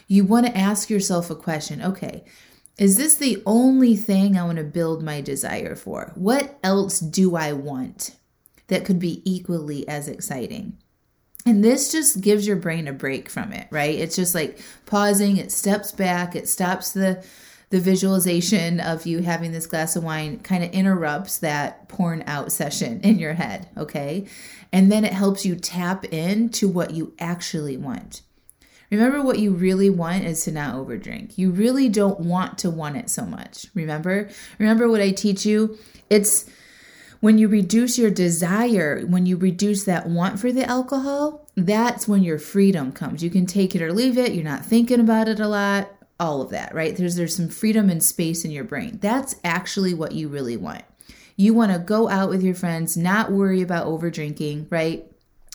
you 0.08 0.24
want 0.24 0.48
to 0.48 0.58
ask 0.58 0.90
yourself 0.90 1.30
a 1.30 1.36
question 1.36 1.84
okay, 1.84 2.26
is 2.80 2.96
this 2.96 3.16
the 3.16 3.44
only 3.46 3.98
thing 3.98 4.38
I 4.38 4.46
want 4.46 4.58
to 4.58 4.64
build 4.64 5.04
my 5.04 5.20
desire 5.20 5.76
for? 5.76 6.14
What 6.16 6.58
else 6.64 7.00
do 7.00 7.36
I 7.36 7.52
want 7.52 8.16
that 8.68 8.86
could 8.86 9.00
be 9.00 9.22
equally 9.30 9.86
as 9.88 10.08
exciting? 10.08 10.78
And 11.46 11.62
this 11.62 11.92
just 11.92 12.22
gives 12.22 12.48
your 12.48 12.56
brain 12.56 12.88
a 12.88 12.94
break 12.94 13.30
from 13.30 13.52
it, 13.52 13.68
right? 13.70 14.00
It's 14.00 14.16
just 14.16 14.34
like 14.34 14.62
pausing, 14.86 15.38
it 15.38 15.52
steps 15.52 15.92
back, 15.92 16.36
it 16.36 16.48
stops 16.48 16.94
the 16.94 17.24
the 17.70 17.80
visualization 17.80 18.80
of 18.80 19.06
you 19.06 19.20
having 19.20 19.52
this 19.52 19.68
glass 19.68 19.96
of 19.96 20.04
wine 20.04 20.40
kind 20.40 20.64
of 20.64 20.72
interrupts 20.72 21.38
that 21.38 21.88
porn 21.88 22.24
out 22.26 22.52
session 22.52 23.00
in 23.02 23.20
your 23.20 23.34
head, 23.34 23.68
okay? 23.78 24.26
And 24.72 24.92
then 24.92 25.06
it 25.06 25.14
helps 25.14 25.46
you 25.46 25.56
tap 25.56 26.04
into 26.06 26.68
what 26.68 26.92
you 26.92 27.14
actually 27.20 27.78
want. 27.78 28.24
Remember, 28.92 29.22
what 29.22 29.40
you 29.40 29.52
really 29.52 29.90
want 29.90 30.24
is 30.26 30.44
to 30.46 30.52
not 30.52 30.76
overdrink. 30.76 31.38
You 31.38 31.52
really 31.52 31.90
don't 31.90 32.20
want 32.22 32.58
to 32.60 32.70
want 32.72 32.98
it 32.98 33.10
so 33.10 33.26
much. 33.26 33.68
Remember? 33.76 34.30
Remember 34.58 34.90
what 34.90 35.02
I 35.02 35.12
teach 35.12 35.46
you? 35.46 35.78
It's 36.10 36.46
When 37.20 37.38
you 37.38 37.50
reduce 37.50 37.98
your 37.98 38.12
desire, 38.12 39.02
when 39.02 39.26
you 39.26 39.36
reduce 39.36 39.84
that 39.84 40.08
want 40.08 40.40
for 40.40 40.54
the 40.54 40.64
alcohol, 40.64 41.48
that's 41.56 42.08
when 42.08 42.24
your 42.24 42.40
freedom 42.40 42.94
comes. 42.94 43.22
You 43.22 43.30
can 43.30 43.46
take 43.46 43.76
it 43.76 43.82
or 43.82 43.92
leave 43.92 44.18
it. 44.18 44.34
You're 44.34 44.44
not 44.44 44.66
thinking 44.66 45.02
about 45.02 45.28
it 45.28 45.40
a 45.40 45.48
lot. 45.48 45.92
All 46.18 46.42
of 46.42 46.50
that, 46.52 46.74
right? 46.74 46.96
There's 46.96 47.16
there's 47.16 47.36
some 47.36 47.50
freedom 47.50 47.90
and 47.90 48.04
space 48.04 48.44
in 48.46 48.52
your 48.52 48.64
brain. 48.64 49.00
That's 49.02 49.36
actually 49.44 49.94
what 49.94 50.14
you 50.14 50.30
really 50.30 50.58
want. 50.58 50.84
You 51.36 51.54
want 51.54 51.72
to 51.72 51.80
go 51.80 52.10
out 52.10 52.30
with 52.30 52.44
your 52.44 52.56
friends, 52.56 52.98
not 52.98 53.32
worry 53.32 53.62
about 53.62 53.88
overdrinking, 53.88 54.70
right? 54.70 55.06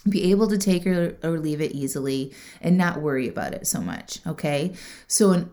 Be 0.08 0.30
able 0.30 0.48
to 0.48 0.58
take 0.58 0.86
or, 0.86 1.16
or 1.22 1.38
leave 1.38 1.60
it 1.60 1.72
easily 1.72 2.32
and 2.60 2.76
not 2.76 3.00
worry 3.00 3.28
about 3.28 3.54
it 3.54 3.66
so 3.66 3.80
much, 3.80 4.20
okay? 4.26 4.74
So 5.06 5.48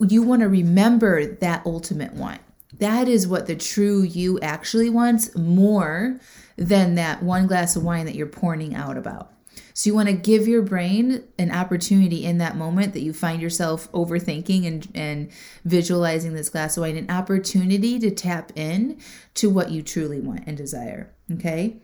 you 0.00 0.22
want 0.22 0.42
to 0.42 0.48
remember 0.48 1.26
that 1.26 1.64
ultimate 1.64 2.12
want. 2.12 2.40
That 2.78 3.08
is 3.08 3.26
what 3.26 3.46
the 3.46 3.56
true 3.56 4.02
you 4.02 4.38
actually 4.40 4.90
wants 4.90 5.34
more 5.34 6.20
than 6.56 6.94
that 6.96 7.22
one 7.22 7.46
glass 7.46 7.76
of 7.76 7.84
wine 7.84 8.06
that 8.06 8.14
you're 8.14 8.26
porning 8.26 8.74
out 8.74 8.96
about. 8.96 9.32
So 9.72 9.90
you 9.90 9.94
want 9.94 10.08
to 10.08 10.14
give 10.14 10.48
your 10.48 10.62
brain 10.62 11.24
an 11.38 11.50
opportunity 11.50 12.24
in 12.24 12.38
that 12.38 12.56
moment 12.56 12.94
that 12.94 13.02
you 13.02 13.12
find 13.12 13.42
yourself 13.42 13.90
overthinking 13.92 14.66
and, 14.66 14.88
and 14.94 15.30
visualizing 15.64 16.32
this 16.32 16.48
glass 16.48 16.76
of 16.76 16.82
wine, 16.82 16.96
an 16.96 17.10
opportunity 17.10 17.98
to 17.98 18.10
tap 18.10 18.52
in 18.56 18.98
to 19.34 19.50
what 19.50 19.70
you 19.70 19.82
truly 19.82 20.20
want 20.20 20.44
and 20.46 20.56
desire. 20.56 21.12
Okay. 21.30 21.76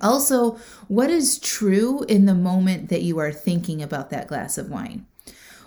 Also, 0.00 0.58
what 0.88 1.10
is 1.10 1.38
true 1.38 2.02
in 2.04 2.24
the 2.24 2.34
moment 2.34 2.88
that 2.88 3.02
you 3.02 3.18
are 3.18 3.32
thinking 3.32 3.82
about 3.82 4.10
that 4.10 4.28
glass 4.28 4.56
of 4.56 4.70
wine? 4.70 5.06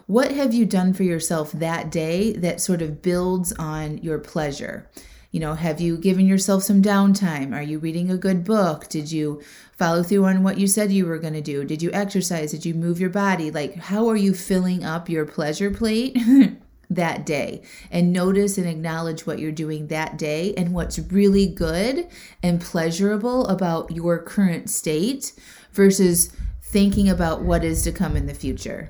What 0.08 0.32
have 0.32 0.54
you 0.54 0.66
done 0.66 0.94
for 0.94 1.04
yourself 1.04 1.52
that 1.54 1.92
day 1.92 2.34
that 2.34 2.62
sort 2.62 2.82
of 2.82 3.02
builds 3.02 3.54
on 3.54 3.98
your 4.00 4.20
pleasure? 4.20 4.90
You 5.32 5.40
know, 5.40 5.56
have 5.56 5.82
you 5.82 5.98
given 5.98 6.28
yourself 6.28 6.64
some 6.64 6.82
downtime? 6.82 7.54
Are 7.54 7.62
you 7.62 7.80
reading 7.80 8.10
a 8.10 8.18
good 8.18 8.44
book? 8.46 8.88
Did 8.88 9.12
you 9.12 9.42
follow 9.78 10.02
through 10.02 10.26
on 10.26 10.44
what 10.44 10.58
you 10.58 10.68
said 10.68 10.92
you 10.92 11.06
were 11.06 11.18
going 11.18 11.34
to 11.34 11.42
do? 11.42 11.66
Did 11.66 11.82
you 11.82 11.92
exercise? 11.92 12.52
Did 12.52 12.66
you 12.66 12.74
move 12.74 13.00
your 13.00 13.10
body? 13.10 13.52
Like, 13.52 13.76
how 13.76 14.08
are 14.08 14.16
you 14.16 14.34
filling 14.34 14.86
up 14.86 15.10
your 15.10 15.26
pleasure 15.26 15.72
plate? 15.72 16.18
that 16.90 17.26
day 17.26 17.62
and 17.92 18.14
notice 18.14 18.58
and 18.58 18.68
acknowledge 18.68 19.26
what 19.26 19.40
you're 19.40 19.52
doing 19.52 19.88
that 19.88 20.18
day 20.18 20.54
and 20.56 20.74
what's 20.74 21.00
really 21.00 21.48
good 21.48 22.08
and 22.44 22.62
pleasurable 22.62 23.48
about 23.48 23.92
your 23.92 24.22
current 24.22 24.70
state 24.70 25.34
versus 25.74 26.32
thinking 26.62 27.10
about 27.10 27.42
what 27.42 27.64
is 27.64 27.82
to 27.84 27.92
come 27.92 28.16
in 28.16 28.26
the 28.26 28.34
future. 28.34 28.90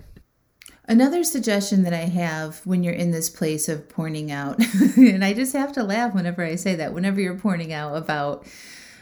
Another 0.88 1.24
suggestion 1.24 1.84
that 1.84 1.94
I 1.94 2.06
have 2.06 2.62
when 2.64 2.84
you're 2.84 2.94
in 2.94 3.10
this 3.10 3.30
place 3.30 3.68
of 3.68 3.88
porning 3.88 4.30
out, 4.30 4.60
and 4.98 5.26
I 5.26 5.34
just 5.34 5.54
have 5.54 5.72
to 5.74 5.84
laugh 5.84 6.14
whenever 6.14 6.44
I 6.44 6.56
say 6.56 6.76
that, 6.76 6.94
whenever 6.94 7.20
you're 7.20 7.36
porning 7.36 7.72
out 7.72 7.96
about 7.96 8.46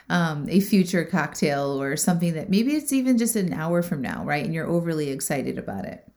um, 0.09 0.47
a 0.49 0.61
future 0.61 1.03
cocktail 1.03 1.81
or 1.81 1.97
something 1.97 2.33
that 2.33 2.49
maybe 2.49 2.73
it's 2.73 2.93
even 2.93 3.17
just 3.17 3.35
an 3.35 3.53
hour 3.53 3.81
from 3.81 4.01
now, 4.01 4.23
right? 4.23 4.45
And 4.45 4.53
you're 4.53 4.67
overly 4.67 5.09
excited 5.09 5.57
about 5.57 5.85
it. 5.85 6.07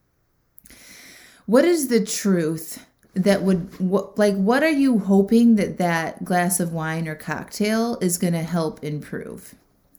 What 1.46 1.64
is 1.64 1.88
the 1.88 2.04
truth 2.04 2.84
that 3.14 3.42
would, 3.42 3.80
like, 3.80 4.34
what 4.34 4.62
are 4.62 4.68
you 4.68 4.98
hoping 4.98 5.56
that 5.56 5.78
that 5.78 6.24
glass 6.24 6.60
of 6.60 6.72
wine 6.72 7.08
or 7.08 7.14
cocktail 7.14 7.98
is 8.00 8.18
going 8.18 8.34
to 8.34 8.42
help 8.42 8.84
improve? 8.84 9.54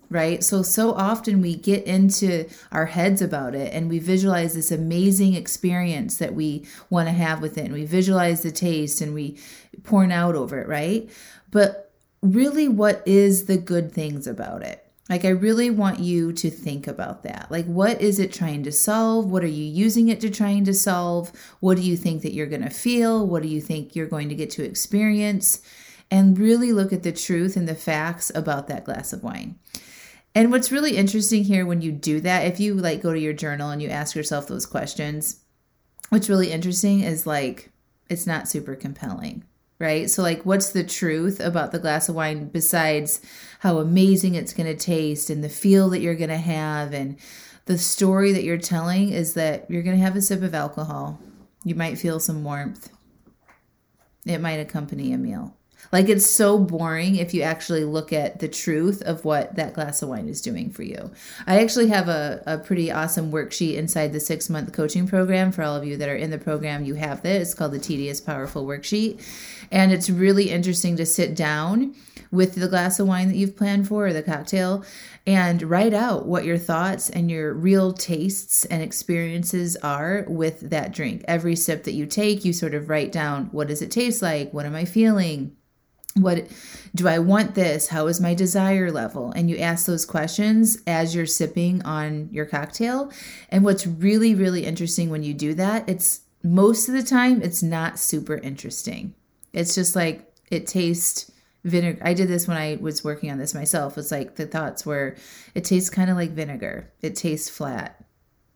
right? 0.09 0.43
So, 0.43 0.61
so 0.61 0.93
often 0.93 1.41
we 1.41 1.55
get 1.55 1.83
into 1.85 2.47
our 2.71 2.85
heads 2.85 3.21
about 3.21 3.55
it 3.55 3.73
and 3.73 3.89
we 3.89 3.99
visualize 3.99 4.53
this 4.53 4.71
amazing 4.71 5.33
experience 5.33 6.17
that 6.17 6.33
we 6.33 6.65
want 6.89 7.07
to 7.07 7.13
have 7.13 7.41
with 7.41 7.57
it. 7.57 7.65
And 7.65 7.73
we 7.73 7.85
visualize 7.85 8.41
the 8.41 8.51
taste 8.51 9.01
and 9.01 9.13
we 9.13 9.37
porn 9.83 10.11
out 10.11 10.35
over 10.35 10.59
it, 10.61 10.67
right? 10.67 11.09
But 11.51 11.91
really, 12.21 12.67
what 12.67 13.03
is 13.05 13.45
the 13.45 13.57
good 13.57 13.91
things 13.91 14.27
about 14.27 14.63
it? 14.63 14.86
Like, 15.09 15.23
I 15.23 15.29
really 15.29 15.69
want 15.69 15.99
you 15.99 16.33
to 16.33 16.49
think 16.49 16.85
about 16.85 17.23
that. 17.23 17.47
Like, 17.49 17.65
what 17.65 18.01
is 18.01 18.19
it 18.19 18.33
trying 18.33 18.63
to 18.63 18.71
solve? 18.71 19.31
What 19.31 19.43
are 19.43 19.47
you 19.47 19.63
using 19.63 20.09
it 20.09 20.19
to 20.21 20.29
trying 20.29 20.65
to 20.65 20.73
solve? 20.73 21.31
What 21.59 21.77
do 21.77 21.83
you 21.83 21.95
think 21.95 22.23
that 22.23 22.33
you're 22.33 22.45
going 22.47 22.63
to 22.63 22.69
feel? 22.69 23.25
What 23.25 23.41
do 23.41 23.47
you 23.47 23.61
think 23.61 23.95
you're 23.95 24.07
going 24.07 24.29
to 24.29 24.35
get 24.35 24.49
to 24.51 24.65
experience? 24.65 25.61
And 26.11 26.37
really 26.37 26.73
look 26.73 26.91
at 26.91 27.03
the 27.03 27.11
truth 27.11 27.55
and 27.55 27.67
the 27.67 27.75
facts 27.75 28.31
about 28.35 28.67
that 28.67 28.85
glass 28.85 29.13
of 29.13 29.23
wine. 29.23 29.57
And 30.35 30.51
what's 30.51 30.71
really 30.71 30.97
interesting 30.97 31.45
here 31.45 31.65
when 31.65 31.81
you 31.81 31.91
do 31.91 32.21
that, 32.21 32.45
if 32.45 32.59
you 32.59 32.75
like 32.75 33.01
go 33.01 33.11
to 33.11 33.19
your 33.19 33.33
journal 33.33 33.71
and 33.71 33.81
you 33.81 33.89
ask 33.89 34.15
yourself 34.15 34.47
those 34.47 34.65
questions, 34.65 35.39
what's 36.09 36.29
really 36.29 36.51
interesting 36.51 36.99
is 37.01 37.25
like 37.25 37.71
it's 38.09 38.27
not 38.27 38.47
super 38.47 38.75
compelling, 38.75 39.43
right? 39.79 40.09
So, 40.09 40.21
like, 40.21 40.45
what's 40.45 40.71
the 40.71 40.83
truth 40.83 41.39
about 41.39 41.71
the 41.71 41.79
glass 41.79 42.09
of 42.09 42.15
wine 42.15 42.49
besides 42.49 43.21
how 43.59 43.77
amazing 43.79 44.35
it's 44.35 44.53
going 44.53 44.67
to 44.67 44.75
taste 44.75 45.29
and 45.29 45.43
the 45.43 45.49
feel 45.49 45.89
that 45.89 46.01
you're 46.01 46.15
going 46.15 46.29
to 46.29 46.37
have? 46.37 46.93
And 46.93 47.17
the 47.65 47.77
story 47.77 48.31
that 48.31 48.43
you're 48.43 48.57
telling 48.57 49.09
is 49.09 49.33
that 49.35 49.69
you're 49.69 49.83
going 49.83 49.97
to 49.97 50.03
have 50.03 50.15
a 50.15 50.21
sip 50.21 50.41
of 50.41 50.55
alcohol. 50.55 51.19
You 51.63 51.75
might 51.75 51.97
feel 51.97 52.19
some 52.19 52.43
warmth, 52.43 52.89
it 54.25 54.39
might 54.39 54.59
accompany 54.59 55.13
a 55.13 55.17
meal. 55.17 55.57
Like 55.91 56.09
it's 56.09 56.25
so 56.25 56.57
boring 56.57 57.15
if 57.15 57.33
you 57.33 57.43
actually 57.43 57.85
look 57.85 58.11
at 58.11 58.39
the 58.39 58.47
truth 58.47 59.01
of 59.03 59.23
what 59.23 59.55
that 59.55 59.73
glass 59.73 60.01
of 60.01 60.09
wine 60.09 60.27
is 60.27 60.41
doing 60.41 60.69
for 60.69 60.83
you. 60.83 61.11
I 61.45 61.61
actually 61.61 61.87
have 61.87 62.09
a, 62.09 62.43
a 62.45 62.57
pretty 62.57 62.91
awesome 62.91 63.31
worksheet 63.31 63.75
inside 63.75 64.11
the 64.11 64.19
six 64.19 64.49
month 64.49 64.73
coaching 64.73 65.07
program. 65.07 65.51
For 65.51 65.63
all 65.63 65.75
of 65.75 65.85
you 65.85 65.97
that 65.97 66.09
are 66.09 66.15
in 66.15 66.31
the 66.31 66.37
program, 66.37 66.83
you 66.83 66.95
have 66.95 67.21
this. 67.21 67.49
It's 67.49 67.53
called 67.53 67.71
the 67.71 67.79
Tedious 67.79 68.19
Powerful 68.19 68.65
Worksheet. 68.65 69.23
And 69.71 69.91
it's 69.91 70.09
really 70.09 70.49
interesting 70.49 70.95
to 70.97 71.05
sit 71.05 71.35
down 71.35 71.95
with 72.31 72.55
the 72.55 72.67
glass 72.67 72.99
of 72.99 73.07
wine 73.07 73.27
that 73.29 73.37
you've 73.37 73.55
planned 73.55 73.87
for 73.87 74.07
or 74.07 74.13
the 74.13 74.23
cocktail 74.23 74.83
and 75.25 75.61
write 75.63 75.93
out 75.93 76.25
what 76.25 76.45
your 76.45 76.57
thoughts 76.57 77.09
and 77.09 77.31
your 77.31 77.53
real 77.53 77.93
tastes 77.93 78.65
and 78.65 78.81
experiences 78.81 79.75
are 79.77 80.25
with 80.27 80.69
that 80.69 80.93
drink. 80.93 81.23
Every 81.27 81.55
sip 81.55 81.83
that 81.83 81.93
you 81.93 82.05
take, 82.05 82.43
you 82.43 82.53
sort 82.53 82.73
of 82.73 82.89
write 82.89 83.11
down 83.11 83.45
what 83.51 83.67
does 83.67 83.81
it 83.81 83.91
taste 83.91 84.21
like? 84.21 84.53
What 84.53 84.65
am 84.65 84.75
I 84.75 84.85
feeling? 84.85 85.55
what 86.21 86.47
do 86.95 87.07
I 87.07 87.19
want 87.19 87.55
this? 87.55 87.87
How 87.87 88.07
is 88.07 88.19
my 88.19 88.33
desire 88.33 88.91
level? 88.91 89.31
And 89.31 89.49
you 89.49 89.57
ask 89.57 89.85
those 89.85 90.05
questions 90.05 90.77
as 90.87 91.15
you're 91.15 91.25
sipping 91.25 91.81
on 91.83 92.29
your 92.31 92.45
cocktail. 92.45 93.11
And 93.49 93.63
what's 93.63 93.87
really, 93.87 94.35
really 94.35 94.65
interesting 94.65 95.09
when 95.09 95.23
you 95.23 95.33
do 95.33 95.53
that, 95.55 95.87
it's 95.87 96.21
most 96.43 96.87
of 96.87 96.95
the 96.95 97.03
time, 97.03 97.41
it's 97.41 97.63
not 97.63 97.99
super 97.99 98.35
interesting. 98.35 99.13
It's 99.53 99.75
just 99.75 99.95
like 99.95 100.31
it 100.49 100.67
tastes 100.67 101.31
vinegar. 101.63 102.01
I 102.03 102.13
did 102.13 102.27
this 102.27 102.47
when 102.47 102.57
I 102.57 102.77
was 102.79 103.03
working 103.03 103.31
on 103.31 103.37
this 103.37 103.53
myself. 103.53 103.97
It's 103.97 104.11
like 104.11 104.35
the 104.35 104.45
thoughts 104.45 104.85
were 104.85 105.15
it 105.55 105.65
tastes 105.65 105.89
kind 105.89 106.09
of 106.09 106.17
like 106.17 106.31
vinegar, 106.31 106.91
it 107.01 107.15
tastes 107.15 107.49
flat. 107.49 108.03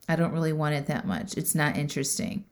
I 0.09 0.15
don't 0.15 0.33
really 0.33 0.53
want 0.53 0.75
it 0.75 0.87
that 0.87 1.07
much. 1.07 1.37
It's 1.37 1.55
not 1.55 1.77
interesting 1.77 2.45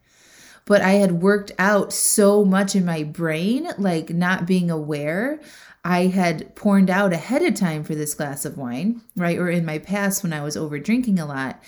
but 0.70 0.84
I 0.84 0.92
had 0.92 1.24
worked 1.24 1.52
out 1.58 1.92
so 1.92 2.46
much 2.46 2.76
in 2.76 2.86
my 2.86 3.02
brain, 3.02 3.68
like 3.80 4.12
not 4.12 4.46
being 4.46 4.70
aware. 4.70 5.40
I 5.84 6.06
had 6.06 6.56
poured 6.56 6.92
out 6.92 7.12
ahead 7.12 7.42
of 7.42 7.56
time 7.56 7.84
for 7.84 7.96
this 7.96 8.14
glass 8.14 8.46
of 8.46 8.56
wine, 8.56 9.02
right? 9.16 9.40
Or 9.40 9.50
in 9.50 9.66
my 9.66 9.80
past 9.80 10.22
when 10.22 10.32
I 10.32 10.44
was 10.44 10.56
over 10.56 10.78
drinking 10.78 11.18
a 11.18 11.26
lot. 11.26 11.60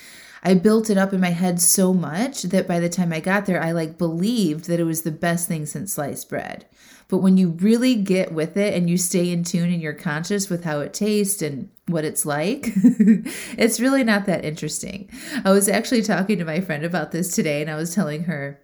I 0.43 0.55
built 0.55 0.89
it 0.89 0.97
up 0.97 1.13
in 1.13 1.21
my 1.21 1.29
head 1.29 1.61
so 1.61 1.93
much 1.93 2.43
that 2.43 2.67
by 2.67 2.79
the 2.79 2.89
time 2.89 3.13
I 3.13 3.19
got 3.19 3.45
there, 3.45 3.61
I 3.61 3.71
like 3.71 3.97
believed 3.97 4.65
that 4.65 4.79
it 4.79 4.85
was 4.85 5.03
the 5.03 5.11
best 5.11 5.47
thing 5.47 5.65
since 5.65 5.93
sliced 5.93 6.29
bread. 6.29 6.65
But 7.07 7.17
when 7.17 7.37
you 7.37 7.49
really 7.49 7.95
get 7.95 8.31
with 8.31 8.55
it 8.55 8.73
and 8.73 8.89
you 8.89 8.97
stay 8.97 9.31
in 9.31 9.43
tune 9.43 9.71
and 9.71 9.81
you're 9.81 9.93
conscious 9.93 10.49
with 10.49 10.63
how 10.63 10.79
it 10.79 10.93
tastes 10.93 11.41
and 11.41 11.69
what 11.87 12.05
it's 12.05 12.25
like, 12.25 12.71
it's 12.75 13.81
really 13.81 14.03
not 14.03 14.25
that 14.25 14.45
interesting. 14.45 15.09
I 15.43 15.51
was 15.51 15.67
actually 15.67 16.03
talking 16.03 16.39
to 16.39 16.45
my 16.45 16.61
friend 16.61 16.85
about 16.85 17.11
this 17.11 17.35
today 17.35 17.61
and 17.61 17.69
I 17.69 17.75
was 17.75 17.93
telling 17.93 18.23
her, 18.23 18.61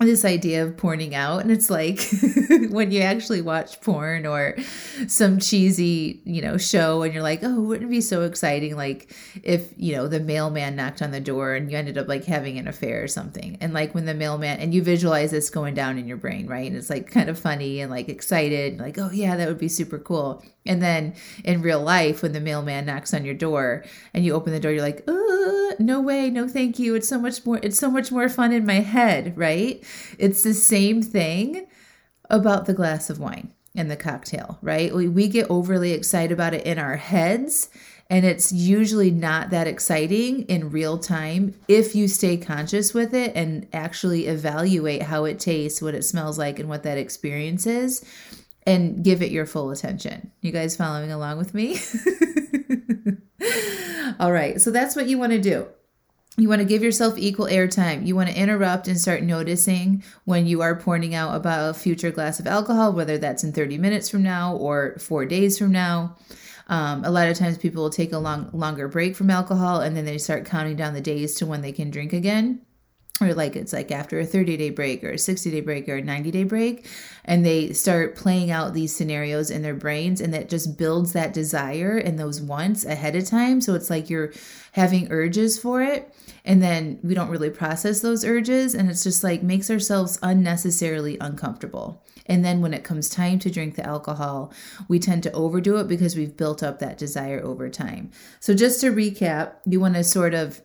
this 0.00 0.24
idea 0.24 0.64
of 0.64 0.76
porning 0.76 1.12
out 1.12 1.42
and 1.42 1.50
it's 1.50 1.70
like 1.70 2.00
when 2.70 2.90
you 2.90 3.00
actually 3.00 3.40
watch 3.40 3.80
porn 3.82 4.26
or 4.26 4.56
some 5.06 5.38
cheesy 5.38 6.20
you 6.24 6.42
know 6.42 6.56
show 6.56 7.02
and 7.02 7.14
you're 7.14 7.22
like 7.22 7.40
oh 7.42 7.60
wouldn't 7.60 7.88
it 7.88 7.92
be 7.92 8.00
so 8.00 8.22
exciting? 8.22 8.76
Like 8.76 9.14
if 9.42 9.72
you 9.76 9.94
know 9.94 10.08
the 10.08 10.20
mailman 10.20 10.76
knocked 10.76 11.02
on 11.02 11.10
the 11.10 11.20
door 11.20 11.54
and 11.54 11.70
you 11.70 11.76
ended 11.76 11.98
up 11.98 12.08
like 12.08 12.24
having 12.24 12.58
an 12.58 12.66
affair 12.68 13.02
or 13.02 13.08
something. 13.08 13.58
And 13.60 13.72
like 13.72 13.94
when 13.94 14.06
the 14.06 14.14
mailman 14.14 14.58
and 14.58 14.74
you 14.74 14.82
visualize 14.82 15.30
this 15.30 15.50
going 15.50 15.74
down 15.74 15.98
in 15.98 16.08
your 16.08 16.16
brain 16.16 16.46
right? 16.46 16.66
And 16.66 16.76
it's 16.76 16.90
like 16.90 17.10
kind 17.10 17.28
of 17.28 17.38
funny 17.38 17.80
and 17.80 17.90
like 17.90 18.08
excited 18.08 18.80
like 18.80 18.98
oh 18.98 19.10
yeah 19.12 19.36
that 19.36 19.48
would 19.48 19.58
be 19.58 19.68
super 19.68 19.98
cool. 19.98 20.42
And 20.64 20.80
then 20.80 21.14
in 21.44 21.62
real 21.62 21.80
life, 21.80 22.22
when 22.22 22.32
the 22.32 22.40
mailman 22.40 22.86
knocks 22.86 23.12
on 23.12 23.24
your 23.24 23.34
door 23.34 23.84
and 24.14 24.24
you 24.24 24.32
open 24.32 24.52
the 24.52 24.60
door, 24.60 24.70
you're 24.70 24.82
like, 24.82 25.02
oh, 25.08 25.31
Uh, 25.42 25.74
no 25.78 26.00
way, 26.00 26.30
no 26.30 26.46
thank 26.46 26.78
you. 26.78 26.94
It's 26.94 27.08
so 27.08 27.18
much 27.18 27.44
more, 27.44 27.58
it's 27.62 27.78
so 27.78 27.90
much 27.90 28.12
more 28.12 28.28
fun 28.28 28.52
in 28.52 28.66
my 28.66 28.80
head, 28.80 29.36
right? 29.36 29.82
It's 30.18 30.42
the 30.42 30.54
same 30.54 31.02
thing 31.02 31.66
about 32.30 32.66
the 32.66 32.74
glass 32.74 33.10
of 33.10 33.18
wine 33.18 33.52
and 33.74 33.90
the 33.90 33.96
cocktail, 33.96 34.58
right? 34.62 34.94
We, 34.94 35.08
we 35.08 35.28
get 35.28 35.50
overly 35.50 35.92
excited 35.92 36.32
about 36.32 36.54
it 36.54 36.66
in 36.66 36.78
our 36.78 36.96
heads, 36.96 37.70
and 38.10 38.24
it's 38.24 38.52
usually 38.52 39.10
not 39.10 39.50
that 39.50 39.66
exciting 39.66 40.42
in 40.42 40.70
real 40.70 40.98
time 40.98 41.54
if 41.66 41.94
you 41.94 42.08
stay 42.08 42.36
conscious 42.36 42.92
with 42.92 43.14
it 43.14 43.32
and 43.34 43.66
actually 43.72 44.26
evaluate 44.26 45.02
how 45.02 45.24
it 45.24 45.40
tastes, 45.40 45.80
what 45.80 45.94
it 45.94 46.04
smells 46.04 46.38
like, 46.38 46.58
and 46.58 46.68
what 46.68 46.82
that 46.82 46.98
experience 46.98 47.66
is 47.66 48.04
and 48.64 49.02
give 49.02 49.22
it 49.22 49.32
your 49.32 49.46
full 49.46 49.70
attention. 49.70 50.30
You 50.40 50.52
guys 50.52 50.76
following 50.76 51.10
along 51.10 51.38
with 51.38 51.54
me? 51.54 51.78
All 54.22 54.30
right, 54.30 54.60
so 54.60 54.70
that's 54.70 54.94
what 54.94 55.08
you 55.08 55.18
want 55.18 55.32
to 55.32 55.40
do. 55.40 55.66
You 56.36 56.48
want 56.48 56.60
to 56.60 56.64
give 56.64 56.80
yourself 56.80 57.18
equal 57.18 57.46
airtime. 57.46 58.06
You 58.06 58.14
want 58.14 58.30
to 58.30 58.38
interrupt 58.38 58.86
and 58.86 58.96
start 58.96 59.24
noticing 59.24 60.04
when 60.26 60.46
you 60.46 60.62
are 60.62 60.78
porning 60.78 61.12
out 61.12 61.34
about 61.34 61.70
a 61.70 61.74
future 61.74 62.12
glass 62.12 62.38
of 62.38 62.46
alcohol, 62.46 62.92
whether 62.92 63.18
that's 63.18 63.42
in 63.42 63.52
30 63.52 63.78
minutes 63.78 64.08
from 64.08 64.22
now 64.22 64.54
or 64.54 64.96
four 65.00 65.26
days 65.26 65.58
from 65.58 65.72
now. 65.72 66.16
Um, 66.68 67.04
a 67.04 67.10
lot 67.10 67.26
of 67.26 67.36
times 67.36 67.58
people 67.58 67.82
will 67.82 67.90
take 67.90 68.12
a 68.12 68.18
long, 68.18 68.48
longer 68.52 68.86
break 68.86 69.16
from 69.16 69.28
alcohol 69.28 69.80
and 69.80 69.96
then 69.96 70.04
they 70.04 70.18
start 70.18 70.46
counting 70.46 70.76
down 70.76 70.94
the 70.94 71.00
days 71.00 71.34
to 71.34 71.46
when 71.46 71.60
they 71.60 71.72
can 71.72 71.90
drink 71.90 72.12
again 72.12 72.62
or 73.22 73.34
like 73.34 73.56
it's 73.56 73.72
like 73.72 73.90
after 73.90 74.18
a 74.18 74.26
30 74.26 74.56
day 74.56 74.70
break 74.70 75.02
or 75.04 75.10
a 75.10 75.18
60 75.18 75.50
day 75.50 75.60
break 75.60 75.88
or 75.88 75.96
a 75.96 76.02
90 76.02 76.30
day 76.30 76.44
break 76.44 76.86
and 77.24 77.44
they 77.44 77.72
start 77.72 78.16
playing 78.16 78.50
out 78.50 78.74
these 78.74 78.94
scenarios 78.94 79.50
in 79.50 79.62
their 79.62 79.74
brains 79.74 80.20
and 80.20 80.34
that 80.34 80.48
just 80.48 80.76
builds 80.76 81.12
that 81.12 81.32
desire 81.32 81.96
and 81.96 82.18
those 82.18 82.40
wants 82.40 82.84
ahead 82.84 83.14
of 83.14 83.24
time. 83.24 83.60
So 83.60 83.74
it's 83.74 83.90
like 83.90 84.10
you're 84.10 84.32
having 84.72 85.10
urges 85.10 85.58
for 85.58 85.82
it 85.82 86.14
and 86.44 86.62
then 86.62 86.98
we 87.02 87.14
don't 87.14 87.30
really 87.30 87.50
process 87.50 88.00
those 88.00 88.24
urges 88.24 88.74
and 88.74 88.90
it's 88.90 89.04
just 89.04 89.22
like 89.22 89.42
makes 89.42 89.70
ourselves 89.70 90.18
unnecessarily 90.22 91.16
uncomfortable. 91.20 92.02
And 92.26 92.44
then 92.44 92.60
when 92.60 92.72
it 92.72 92.84
comes 92.84 93.08
time 93.08 93.38
to 93.40 93.50
drink 93.50 93.76
the 93.76 93.86
alcohol 93.86 94.52
we 94.88 94.98
tend 94.98 95.22
to 95.24 95.32
overdo 95.32 95.76
it 95.76 95.88
because 95.88 96.16
we've 96.16 96.36
built 96.36 96.62
up 96.62 96.78
that 96.78 96.98
desire 96.98 97.40
over 97.42 97.68
time. 97.68 98.10
So 98.40 98.54
just 98.54 98.80
to 98.80 98.92
recap 98.92 99.54
you 99.64 99.80
want 99.80 99.94
to 99.94 100.04
sort 100.04 100.34
of 100.34 100.60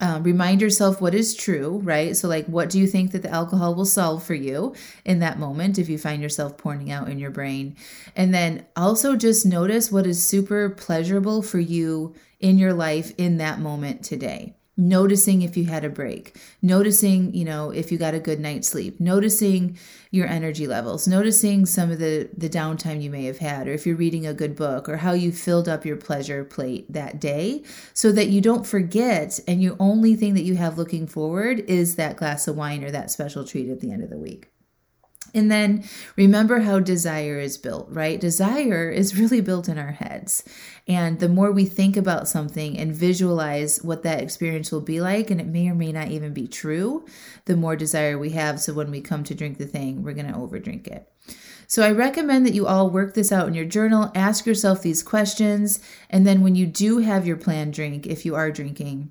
uh, 0.00 0.20
remind 0.22 0.60
yourself 0.60 1.00
what 1.00 1.14
is 1.14 1.34
true, 1.34 1.80
right? 1.82 2.16
So, 2.16 2.28
like, 2.28 2.46
what 2.46 2.70
do 2.70 2.78
you 2.78 2.86
think 2.86 3.12
that 3.12 3.22
the 3.22 3.30
alcohol 3.30 3.74
will 3.74 3.84
solve 3.84 4.22
for 4.22 4.34
you 4.34 4.74
in 5.04 5.18
that 5.20 5.38
moment 5.38 5.78
if 5.78 5.88
you 5.88 5.98
find 5.98 6.22
yourself 6.22 6.56
porning 6.56 6.90
out 6.90 7.08
in 7.08 7.18
your 7.18 7.30
brain? 7.30 7.76
And 8.14 8.32
then 8.32 8.66
also 8.76 9.16
just 9.16 9.46
notice 9.46 9.90
what 9.90 10.06
is 10.06 10.22
super 10.22 10.70
pleasurable 10.70 11.42
for 11.42 11.58
you 11.60 12.14
in 12.40 12.58
your 12.58 12.74
life 12.74 13.12
in 13.18 13.38
that 13.38 13.58
moment 13.58 14.04
today 14.04 14.54
noticing 14.78 15.42
if 15.42 15.56
you 15.56 15.64
had 15.64 15.84
a 15.84 15.90
break, 15.90 16.36
noticing, 16.62 17.34
you 17.34 17.44
know, 17.44 17.70
if 17.70 17.90
you 17.90 17.98
got 17.98 18.14
a 18.14 18.20
good 18.20 18.38
night's 18.38 18.68
sleep, 18.68 19.00
noticing 19.00 19.76
your 20.10 20.26
energy 20.26 20.66
levels, 20.66 21.06
noticing 21.06 21.66
some 21.66 21.90
of 21.90 21.98
the 21.98 22.30
the 22.34 22.48
downtime 22.48 23.02
you 23.02 23.10
may 23.10 23.24
have 23.24 23.38
had 23.38 23.68
or 23.68 23.72
if 23.72 23.86
you're 23.86 23.96
reading 23.96 24.26
a 24.26 24.32
good 24.32 24.56
book 24.56 24.88
or 24.88 24.98
how 24.98 25.12
you 25.12 25.32
filled 25.32 25.68
up 25.68 25.84
your 25.84 25.96
pleasure 25.96 26.44
plate 26.44 26.90
that 26.90 27.20
day 27.20 27.62
so 27.92 28.12
that 28.12 28.28
you 28.28 28.40
don't 28.40 28.66
forget 28.66 29.40
and 29.46 29.60
your 29.62 29.76
only 29.80 30.14
thing 30.14 30.34
that 30.34 30.44
you 30.44 30.56
have 30.56 30.78
looking 30.78 31.06
forward 31.06 31.60
is 31.60 31.96
that 31.96 32.16
glass 32.16 32.48
of 32.48 32.56
wine 32.56 32.84
or 32.84 32.90
that 32.90 33.10
special 33.10 33.44
treat 33.44 33.68
at 33.68 33.80
the 33.80 33.90
end 33.92 34.02
of 34.02 34.10
the 34.10 34.16
week. 34.16 34.48
And 35.34 35.50
then 35.50 35.84
remember 36.16 36.60
how 36.60 36.80
desire 36.80 37.38
is 37.38 37.58
built, 37.58 37.88
right? 37.90 38.20
Desire 38.20 38.90
is 38.90 39.18
really 39.18 39.40
built 39.40 39.68
in 39.68 39.78
our 39.78 39.92
heads. 39.92 40.42
And 40.86 41.20
the 41.20 41.28
more 41.28 41.52
we 41.52 41.64
think 41.64 41.96
about 41.96 42.28
something 42.28 42.78
and 42.78 42.94
visualize 42.94 43.82
what 43.82 44.02
that 44.04 44.22
experience 44.22 44.72
will 44.72 44.80
be 44.80 45.00
like, 45.00 45.30
and 45.30 45.40
it 45.40 45.46
may 45.46 45.68
or 45.68 45.74
may 45.74 45.92
not 45.92 46.08
even 46.08 46.32
be 46.32 46.48
true, 46.48 47.04
the 47.44 47.56
more 47.56 47.76
desire 47.76 48.18
we 48.18 48.30
have. 48.30 48.60
So 48.60 48.72
when 48.72 48.90
we 48.90 49.00
come 49.00 49.24
to 49.24 49.34
drink 49.34 49.58
the 49.58 49.66
thing, 49.66 50.02
we're 50.02 50.14
going 50.14 50.32
to 50.32 50.38
overdrink 50.38 50.86
it. 50.86 51.10
So 51.66 51.82
I 51.82 51.90
recommend 51.90 52.46
that 52.46 52.54
you 52.54 52.66
all 52.66 52.88
work 52.88 53.12
this 53.12 53.30
out 53.30 53.46
in 53.46 53.52
your 53.52 53.66
journal, 53.66 54.10
ask 54.14 54.46
yourself 54.46 54.80
these 54.80 55.02
questions, 55.02 55.80
and 56.08 56.26
then 56.26 56.40
when 56.40 56.54
you 56.54 56.66
do 56.66 56.98
have 56.98 57.26
your 57.26 57.36
planned 57.36 57.74
drink, 57.74 58.06
if 58.06 58.24
you 58.24 58.34
are 58.34 58.50
drinking, 58.50 59.10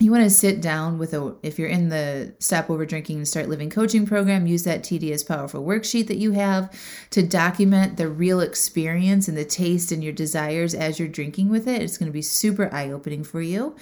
you 0.00 0.12
want 0.12 0.22
to 0.22 0.30
sit 0.30 0.60
down 0.60 0.96
with 0.96 1.12
a 1.12 1.34
if 1.42 1.58
you're 1.58 1.68
in 1.68 1.88
the 1.88 2.32
stop 2.38 2.70
over 2.70 2.86
drinking 2.86 3.16
and 3.16 3.26
start 3.26 3.48
living 3.48 3.68
coaching 3.68 4.06
program 4.06 4.46
use 4.46 4.62
that 4.62 4.82
tds 4.82 5.26
powerful 5.26 5.64
worksheet 5.64 6.06
that 6.06 6.18
you 6.18 6.30
have 6.30 6.72
to 7.10 7.20
document 7.20 7.96
the 7.96 8.08
real 8.08 8.38
experience 8.38 9.26
and 9.26 9.36
the 9.36 9.44
taste 9.44 9.90
and 9.90 10.04
your 10.04 10.12
desires 10.12 10.72
as 10.72 10.98
you're 10.98 11.08
drinking 11.08 11.48
with 11.48 11.66
it. 11.66 11.82
It's 11.82 11.98
going 11.98 12.08
to 12.08 12.12
be 12.12 12.22
super 12.22 12.72
eye-opening 12.72 13.24
for 13.24 13.40
you. 13.40 13.74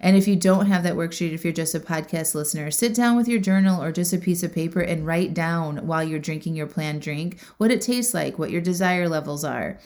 And 0.00 0.16
if 0.16 0.28
you 0.28 0.36
don't 0.36 0.66
have 0.66 0.84
that 0.84 0.94
worksheet 0.94 1.32
if 1.32 1.42
you're 1.42 1.52
just 1.52 1.74
a 1.74 1.80
podcast 1.80 2.36
listener 2.36 2.70
sit 2.70 2.94
down 2.94 3.16
with 3.16 3.26
your 3.26 3.40
journal 3.40 3.82
or 3.82 3.90
just 3.90 4.12
a 4.12 4.18
piece 4.18 4.44
of 4.44 4.54
paper 4.54 4.80
and 4.80 5.04
write 5.04 5.34
down 5.34 5.86
while 5.86 6.04
you're 6.04 6.20
drinking 6.20 6.54
your 6.54 6.68
planned 6.68 7.02
drink 7.02 7.40
what 7.58 7.72
it 7.72 7.80
tastes 7.80 8.14
like 8.14 8.38
what 8.38 8.50
your 8.50 8.60
desire 8.60 9.08
levels 9.08 9.44
are 9.44 9.80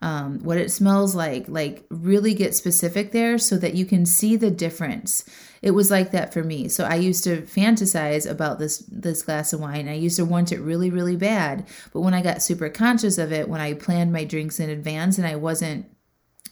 um, 0.00 0.38
what 0.40 0.58
it 0.58 0.70
smells 0.70 1.14
like. 1.14 1.48
Like, 1.48 1.84
really 1.90 2.34
get 2.34 2.54
specific 2.54 3.12
there 3.12 3.38
so 3.38 3.56
that 3.56 3.74
you 3.74 3.84
can 3.84 4.06
see 4.06 4.36
the 4.36 4.50
difference. 4.50 5.24
It 5.62 5.72
was 5.72 5.90
like 5.90 6.12
that 6.12 6.32
for 6.32 6.44
me. 6.44 6.68
So 6.68 6.84
I 6.84 6.96
used 6.96 7.24
to 7.24 7.42
fantasize 7.42 8.28
about 8.30 8.58
this 8.58 8.78
this 8.90 9.22
glass 9.22 9.52
of 9.52 9.60
wine. 9.60 9.88
I 9.88 9.94
used 9.94 10.16
to 10.16 10.24
want 10.24 10.52
it 10.52 10.60
really, 10.60 10.90
really 10.90 11.16
bad. 11.16 11.66
But 11.92 12.00
when 12.00 12.14
I 12.14 12.22
got 12.22 12.42
super 12.42 12.68
conscious 12.68 13.18
of 13.18 13.32
it, 13.32 13.48
when 13.48 13.60
I 13.60 13.74
planned 13.74 14.12
my 14.12 14.24
drinks 14.24 14.60
in 14.60 14.70
advance 14.70 15.18
and 15.18 15.26
I 15.26 15.36
wasn't 15.36 15.86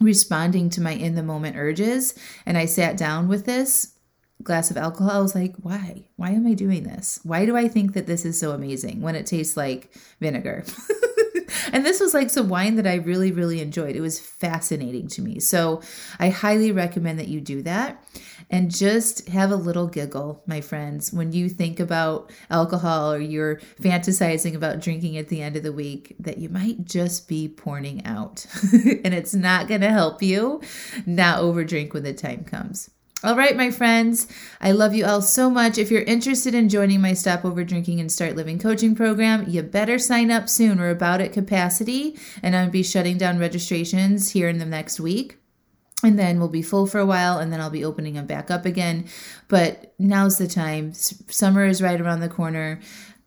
responding 0.01 0.69
to 0.71 0.81
my 0.81 0.93
in 0.93 1.15
the 1.15 1.23
moment 1.23 1.57
urges, 1.57 2.15
and 2.45 2.59
I 2.59 2.67
sat 2.67 2.97
down 2.97 3.29
with 3.29 3.47
this 3.47 3.95
glass 4.43 4.71
of 4.71 4.77
alcohol, 4.77 5.11
I 5.11 5.21
was 5.21 5.35
like, 5.35 5.55
why? 5.63 6.09
Why 6.17 6.31
am 6.31 6.47
I 6.47 6.55
doing 6.55 6.83
this? 6.83 7.21
Why 7.23 7.47
do 7.47 7.57
I 7.57 7.69
think 7.69 7.95
that 7.95 8.07
this 8.07 8.25
is 8.25 8.39
so 8.39 8.53
amazing 8.53 9.01
when 9.01 9.15
it 9.15 9.27
tastes 9.27 9.57
like 9.57 9.93
vinegar? 10.21 10.65
and 11.73 11.85
this 11.85 12.01
was 12.01 12.15
like 12.15 12.31
some 12.31 12.49
wine 12.49 12.77
that 12.77 12.87
I 12.87 12.97
really, 12.97 13.33
really 13.33 13.61
enjoyed. 13.61 13.97
It 13.97 14.01
was 14.01 14.19
fascinating 14.19 15.09
to 15.09 15.23
me. 15.23 15.41
So 15.41 15.83
I 16.19 16.29
highly 16.29 16.73
recommend 16.73 17.19
that 17.19 17.29
you 17.29 17.41
do 17.41 17.63
that 17.63 18.03
and 18.51 18.71
just 18.71 19.29
have 19.29 19.51
a 19.51 19.57
little 19.57 19.87
giggle, 19.87 20.43
my 20.47 20.61
friends, 20.61 21.13
when 21.13 21.33
you 21.33 21.49
think 21.49 21.81
about 21.81 22.31
alcohol 22.51 23.13
or 23.13 23.19
you're 23.19 23.57
fantasizing 23.81 24.55
about 24.55 24.81
drinking 24.81 25.17
at 25.17 25.29
the 25.29 25.43
end 25.43 25.57
of 25.57 25.63
the 25.63 25.73
week, 25.73 26.15
that 26.21 26.39
you 26.39 26.49
might 26.49 26.85
just 26.85 27.29
be 27.29 27.49
porning 27.49 28.07
out. 28.07 28.47
and 28.73 29.15
it's 29.15 29.35
not 29.35 29.69
going 29.69 29.81
to 29.81 29.91
help 29.91 30.23
you 30.23 30.61
not 31.07 31.41
overdrink 31.41 31.93
when 31.93 32.05
the 32.05 32.15
time 32.15 32.45
comes. 32.45 32.91
All 33.27 33.35
right, 33.35 33.57
my 33.57 33.73
friends, 33.73 34.29
I 34.61 34.71
love 34.71 34.95
you 34.95 35.05
all 35.05 35.21
so 35.21 35.51
much. 35.51 35.79
If 35.79 35.91
you're 35.91 36.03
interested 36.03 36.55
in 36.55 36.69
joining 36.69 37.01
my 37.01 37.13
Stop 37.13 37.45
Over 37.45 37.65
Drinking 37.65 37.99
and 37.99 38.13
Start 38.13 38.37
Living 38.37 38.57
coaching 38.57 38.95
program, 38.95 39.49
you 39.49 39.65
better 39.65 39.99
sign 39.99 40.31
up 40.31 40.49
soon. 40.49 40.79
We're 40.79 40.91
about 40.91 41.21
at 41.21 41.33
capacity, 41.33 42.17
and 42.41 42.55
I'll 42.55 42.71
be 42.71 42.85
shutting 42.85 43.19
down 43.19 43.41
registrations 43.41 44.31
here 44.31 44.49
in 44.49 44.59
the 44.59 44.65
next 44.65 45.01
week. 45.01 45.39
And 46.05 46.17
then 46.17 46.39
we'll 46.39 46.47
be 46.47 46.63
full 46.63 46.87
for 46.87 47.01
a 47.01 47.05
while, 47.05 47.41
and 47.41 47.53
then 47.53 47.61
I'll 47.61 47.69
be 47.69 47.85
opening 47.85 48.15
them 48.15 48.27
back 48.27 48.49
up 48.49 48.65
again. 48.65 49.07
But 49.49 49.93
now's 49.99 50.39
the 50.39 50.47
time. 50.47 50.95
Summer 50.95 51.67
is 51.67 51.83
right 51.83 52.01
around 52.01 52.21
the 52.21 52.29
corner. 52.29 52.79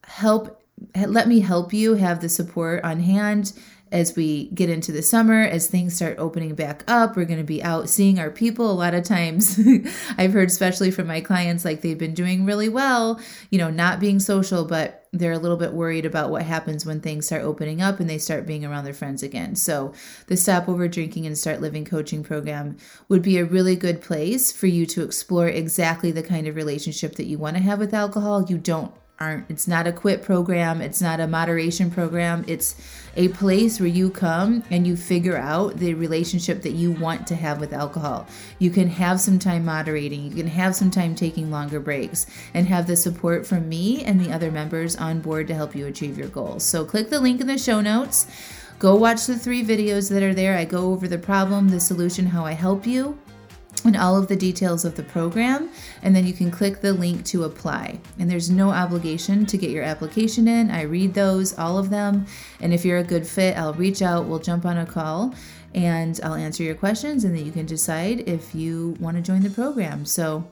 Help, 0.06 0.64
let 0.96 1.28
me 1.28 1.42
help 1.42 1.74
you 1.74 1.96
have 1.96 2.22
the 2.22 2.30
support 2.30 2.86
on 2.86 3.02
hand 3.02 3.52
as 3.92 4.16
we 4.16 4.48
get 4.50 4.70
into 4.70 4.92
the 4.92 5.02
summer, 5.02 5.42
as 5.42 5.68
things 5.68 5.96
start 5.96 6.18
opening 6.20 6.56
back 6.56 6.84
up, 6.88 7.16
we're 7.16 7.26
going 7.26 7.40
to 7.40 7.46
be 7.46 7.64
out 7.64 7.90
seeing 7.90 8.20
our 8.20 8.30
people. 8.30 8.72
A 8.72 8.74
lot 8.74 8.94
of 8.94 9.04
times, 9.04 9.60
I've 10.18 10.34
heard, 10.34 10.50
especially 10.50 10.92
from 10.92 11.08
my 11.08 11.22
clients, 11.22 11.66
like 11.66 11.82
they've 11.82 11.98
been 11.98 12.14
doing 12.14 12.46
really 12.46 12.70
well, 12.70 13.20
you 13.50 13.58
know, 13.58 13.70
not 13.70 14.00
being 14.00 14.20
social, 14.20 14.66
but 14.66 15.08
they're 15.12 15.34
a 15.34 15.40
little 15.40 15.58
bit 15.58 15.74
worried 15.74 16.06
about 16.06 16.30
what 16.30 16.44
happens 16.44 16.86
when 16.86 17.02
things 17.02 17.26
start 17.26 17.42
opening 17.42 17.82
up 17.82 18.00
and 18.00 18.10
they 18.10 18.20
start 18.20 18.46
being 18.46 18.64
around 18.64 18.86
their 18.86 18.94
friends 18.94 19.24
again. 19.24 19.56
So, 19.56 19.94
the 20.28 20.38
Stop 20.38 20.70
Over 20.70 20.88
Drinking 20.88 21.26
and 21.26 21.38
Start 21.38 21.62
Living 21.62 21.84
coaching 21.84 22.24
program 22.24 22.78
would 23.08 23.24
be 23.24 23.38
a 23.38 23.46
really 23.46 23.76
good 23.76 24.02
place 24.02 24.52
for 24.52 24.68
you 24.68 24.86
to 24.88 25.04
explore 25.04 25.48
exactly 25.48 26.12
the 26.12 26.22
kind 26.22 26.48
of 26.48 26.56
relationship 26.56 27.16
that 27.16 27.26
you 27.26 27.40
want 27.40 27.58
to 27.58 27.64
have 27.64 27.80
with 27.80 27.94
alcohol. 27.94 28.46
You 28.48 28.60
don't 28.60 28.92
aren't 29.20 29.50
it's 29.50 29.68
not 29.68 29.86
a 29.86 29.92
quit 29.92 30.24
program 30.24 30.82
it's 30.82 31.02
not 31.02 31.20
a 31.20 31.28
moderation 31.28 31.92
program. 31.92 32.44
It's 32.48 32.76
a 33.16 33.28
place 33.30 33.80
where 33.80 33.88
you 33.88 34.10
come 34.10 34.64
and 34.70 34.88
you 34.88 34.96
figure 34.96 35.38
out 35.38 35.78
the 35.78 35.94
relationship 35.94 36.62
that 36.62 36.72
you 36.72 36.92
want 36.92 37.28
to 37.28 37.36
have 37.36 37.60
with 37.60 37.74
alcohol. 37.74 38.28
You 38.60 38.72
can 38.72 38.88
have 38.90 39.20
some 39.20 39.40
time 39.40 39.66
moderating 39.66 40.24
you 40.24 40.32
can 40.32 40.48
have 40.48 40.76
some 40.76 40.92
time 40.92 41.16
taking 41.16 41.52
longer 41.52 41.80
breaks 41.80 42.26
and 42.54 42.68
have 42.68 42.88
the 42.88 42.96
support 42.96 43.46
from 43.46 43.68
me 43.68 44.04
and 44.04 44.20
the 44.20 44.32
other 44.32 44.52
members 44.52 44.96
on 44.96 45.22
board 45.22 45.48
to 45.48 45.54
help 45.54 45.76
you 45.76 45.88
achieve 45.88 46.18
your 46.18 46.30
goals. 46.30 46.64
So 46.64 46.86
click 46.86 47.10
the 47.10 47.20
link 47.20 47.42
in 47.42 47.48
the 47.48 47.58
show 47.58 47.82
notes. 47.82 48.28
Go 48.80 48.96
watch 48.96 49.26
the 49.26 49.38
three 49.38 49.64
videos 49.64 50.10
that 50.10 50.24
are 50.24 50.34
there. 50.34 50.58
I 50.58 50.64
go 50.64 50.94
over 50.94 51.08
the 51.08 51.18
problem 51.18 51.70
the 51.70 51.80
solution 51.80 52.28
how 52.28 52.46
i 52.46 52.54
help 52.54 52.88
you 52.88 53.20
and 53.86 53.96
all 53.96 54.18
of 54.18 54.28
the 54.28 54.36
details 54.36 54.86
of 54.86 54.96
the 54.96 55.04
program, 55.04 55.70
and 56.02 56.16
then 56.16 56.26
you 56.26 56.34
can 56.34 56.52
click 56.52 56.82
the 56.82 56.94
link 56.94 57.26
to 57.26 57.44
apply. 57.44 58.00
And 58.18 58.30
there's 58.30 58.50
no 58.50 58.72
obligation 58.72 59.46
to 59.48 59.58
get 59.58 59.70
your 59.70 59.84
application 59.84 60.48
in. 60.48 60.72
I 60.72 60.84
read 60.84 61.14
those, 61.14 61.58
all 61.58 61.78
of 61.78 61.90
them, 61.90 62.26
and 62.60 62.74
if 62.74 62.86
you're 62.86 62.98
a 62.98 63.04
good 63.04 63.28
fit, 63.28 63.58
I'll 63.58 63.74
reach 63.74 64.02
out, 64.02 64.26
we'll 64.26 64.40
jump 64.40 64.66
on 64.66 64.78
a 64.78 64.86
call, 64.86 65.34
and 65.74 66.20
I'll 66.24 66.36
answer 66.36 66.64
your 66.64 66.76
questions, 66.76 67.24
and 67.24 67.36
then 67.36 67.46
you 67.46 67.52
can 67.52 67.66
decide 67.66 68.28
if 68.28 68.56
you 68.56 68.96
want 69.00 69.18
to 69.18 69.22
join 69.22 69.42
the 69.42 69.50
program. 69.50 70.06
So, 70.06 70.50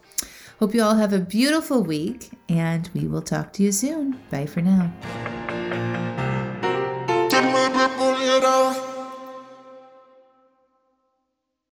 hope 0.59 0.73
you 0.73 0.81
all 0.81 0.95
have 0.95 1.13
a 1.13 1.19
beautiful 1.19 1.83
week, 1.83 2.31
and 2.49 2.89
we 2.93 3.07
will 3.07 3.21
talk 3.21 3.53
to 3.53 3.63
you 3.63 3.71
soon. 3.71 4.19
Bye 4.29 4.45
for 4.45 4.61
now. 4.61 4.93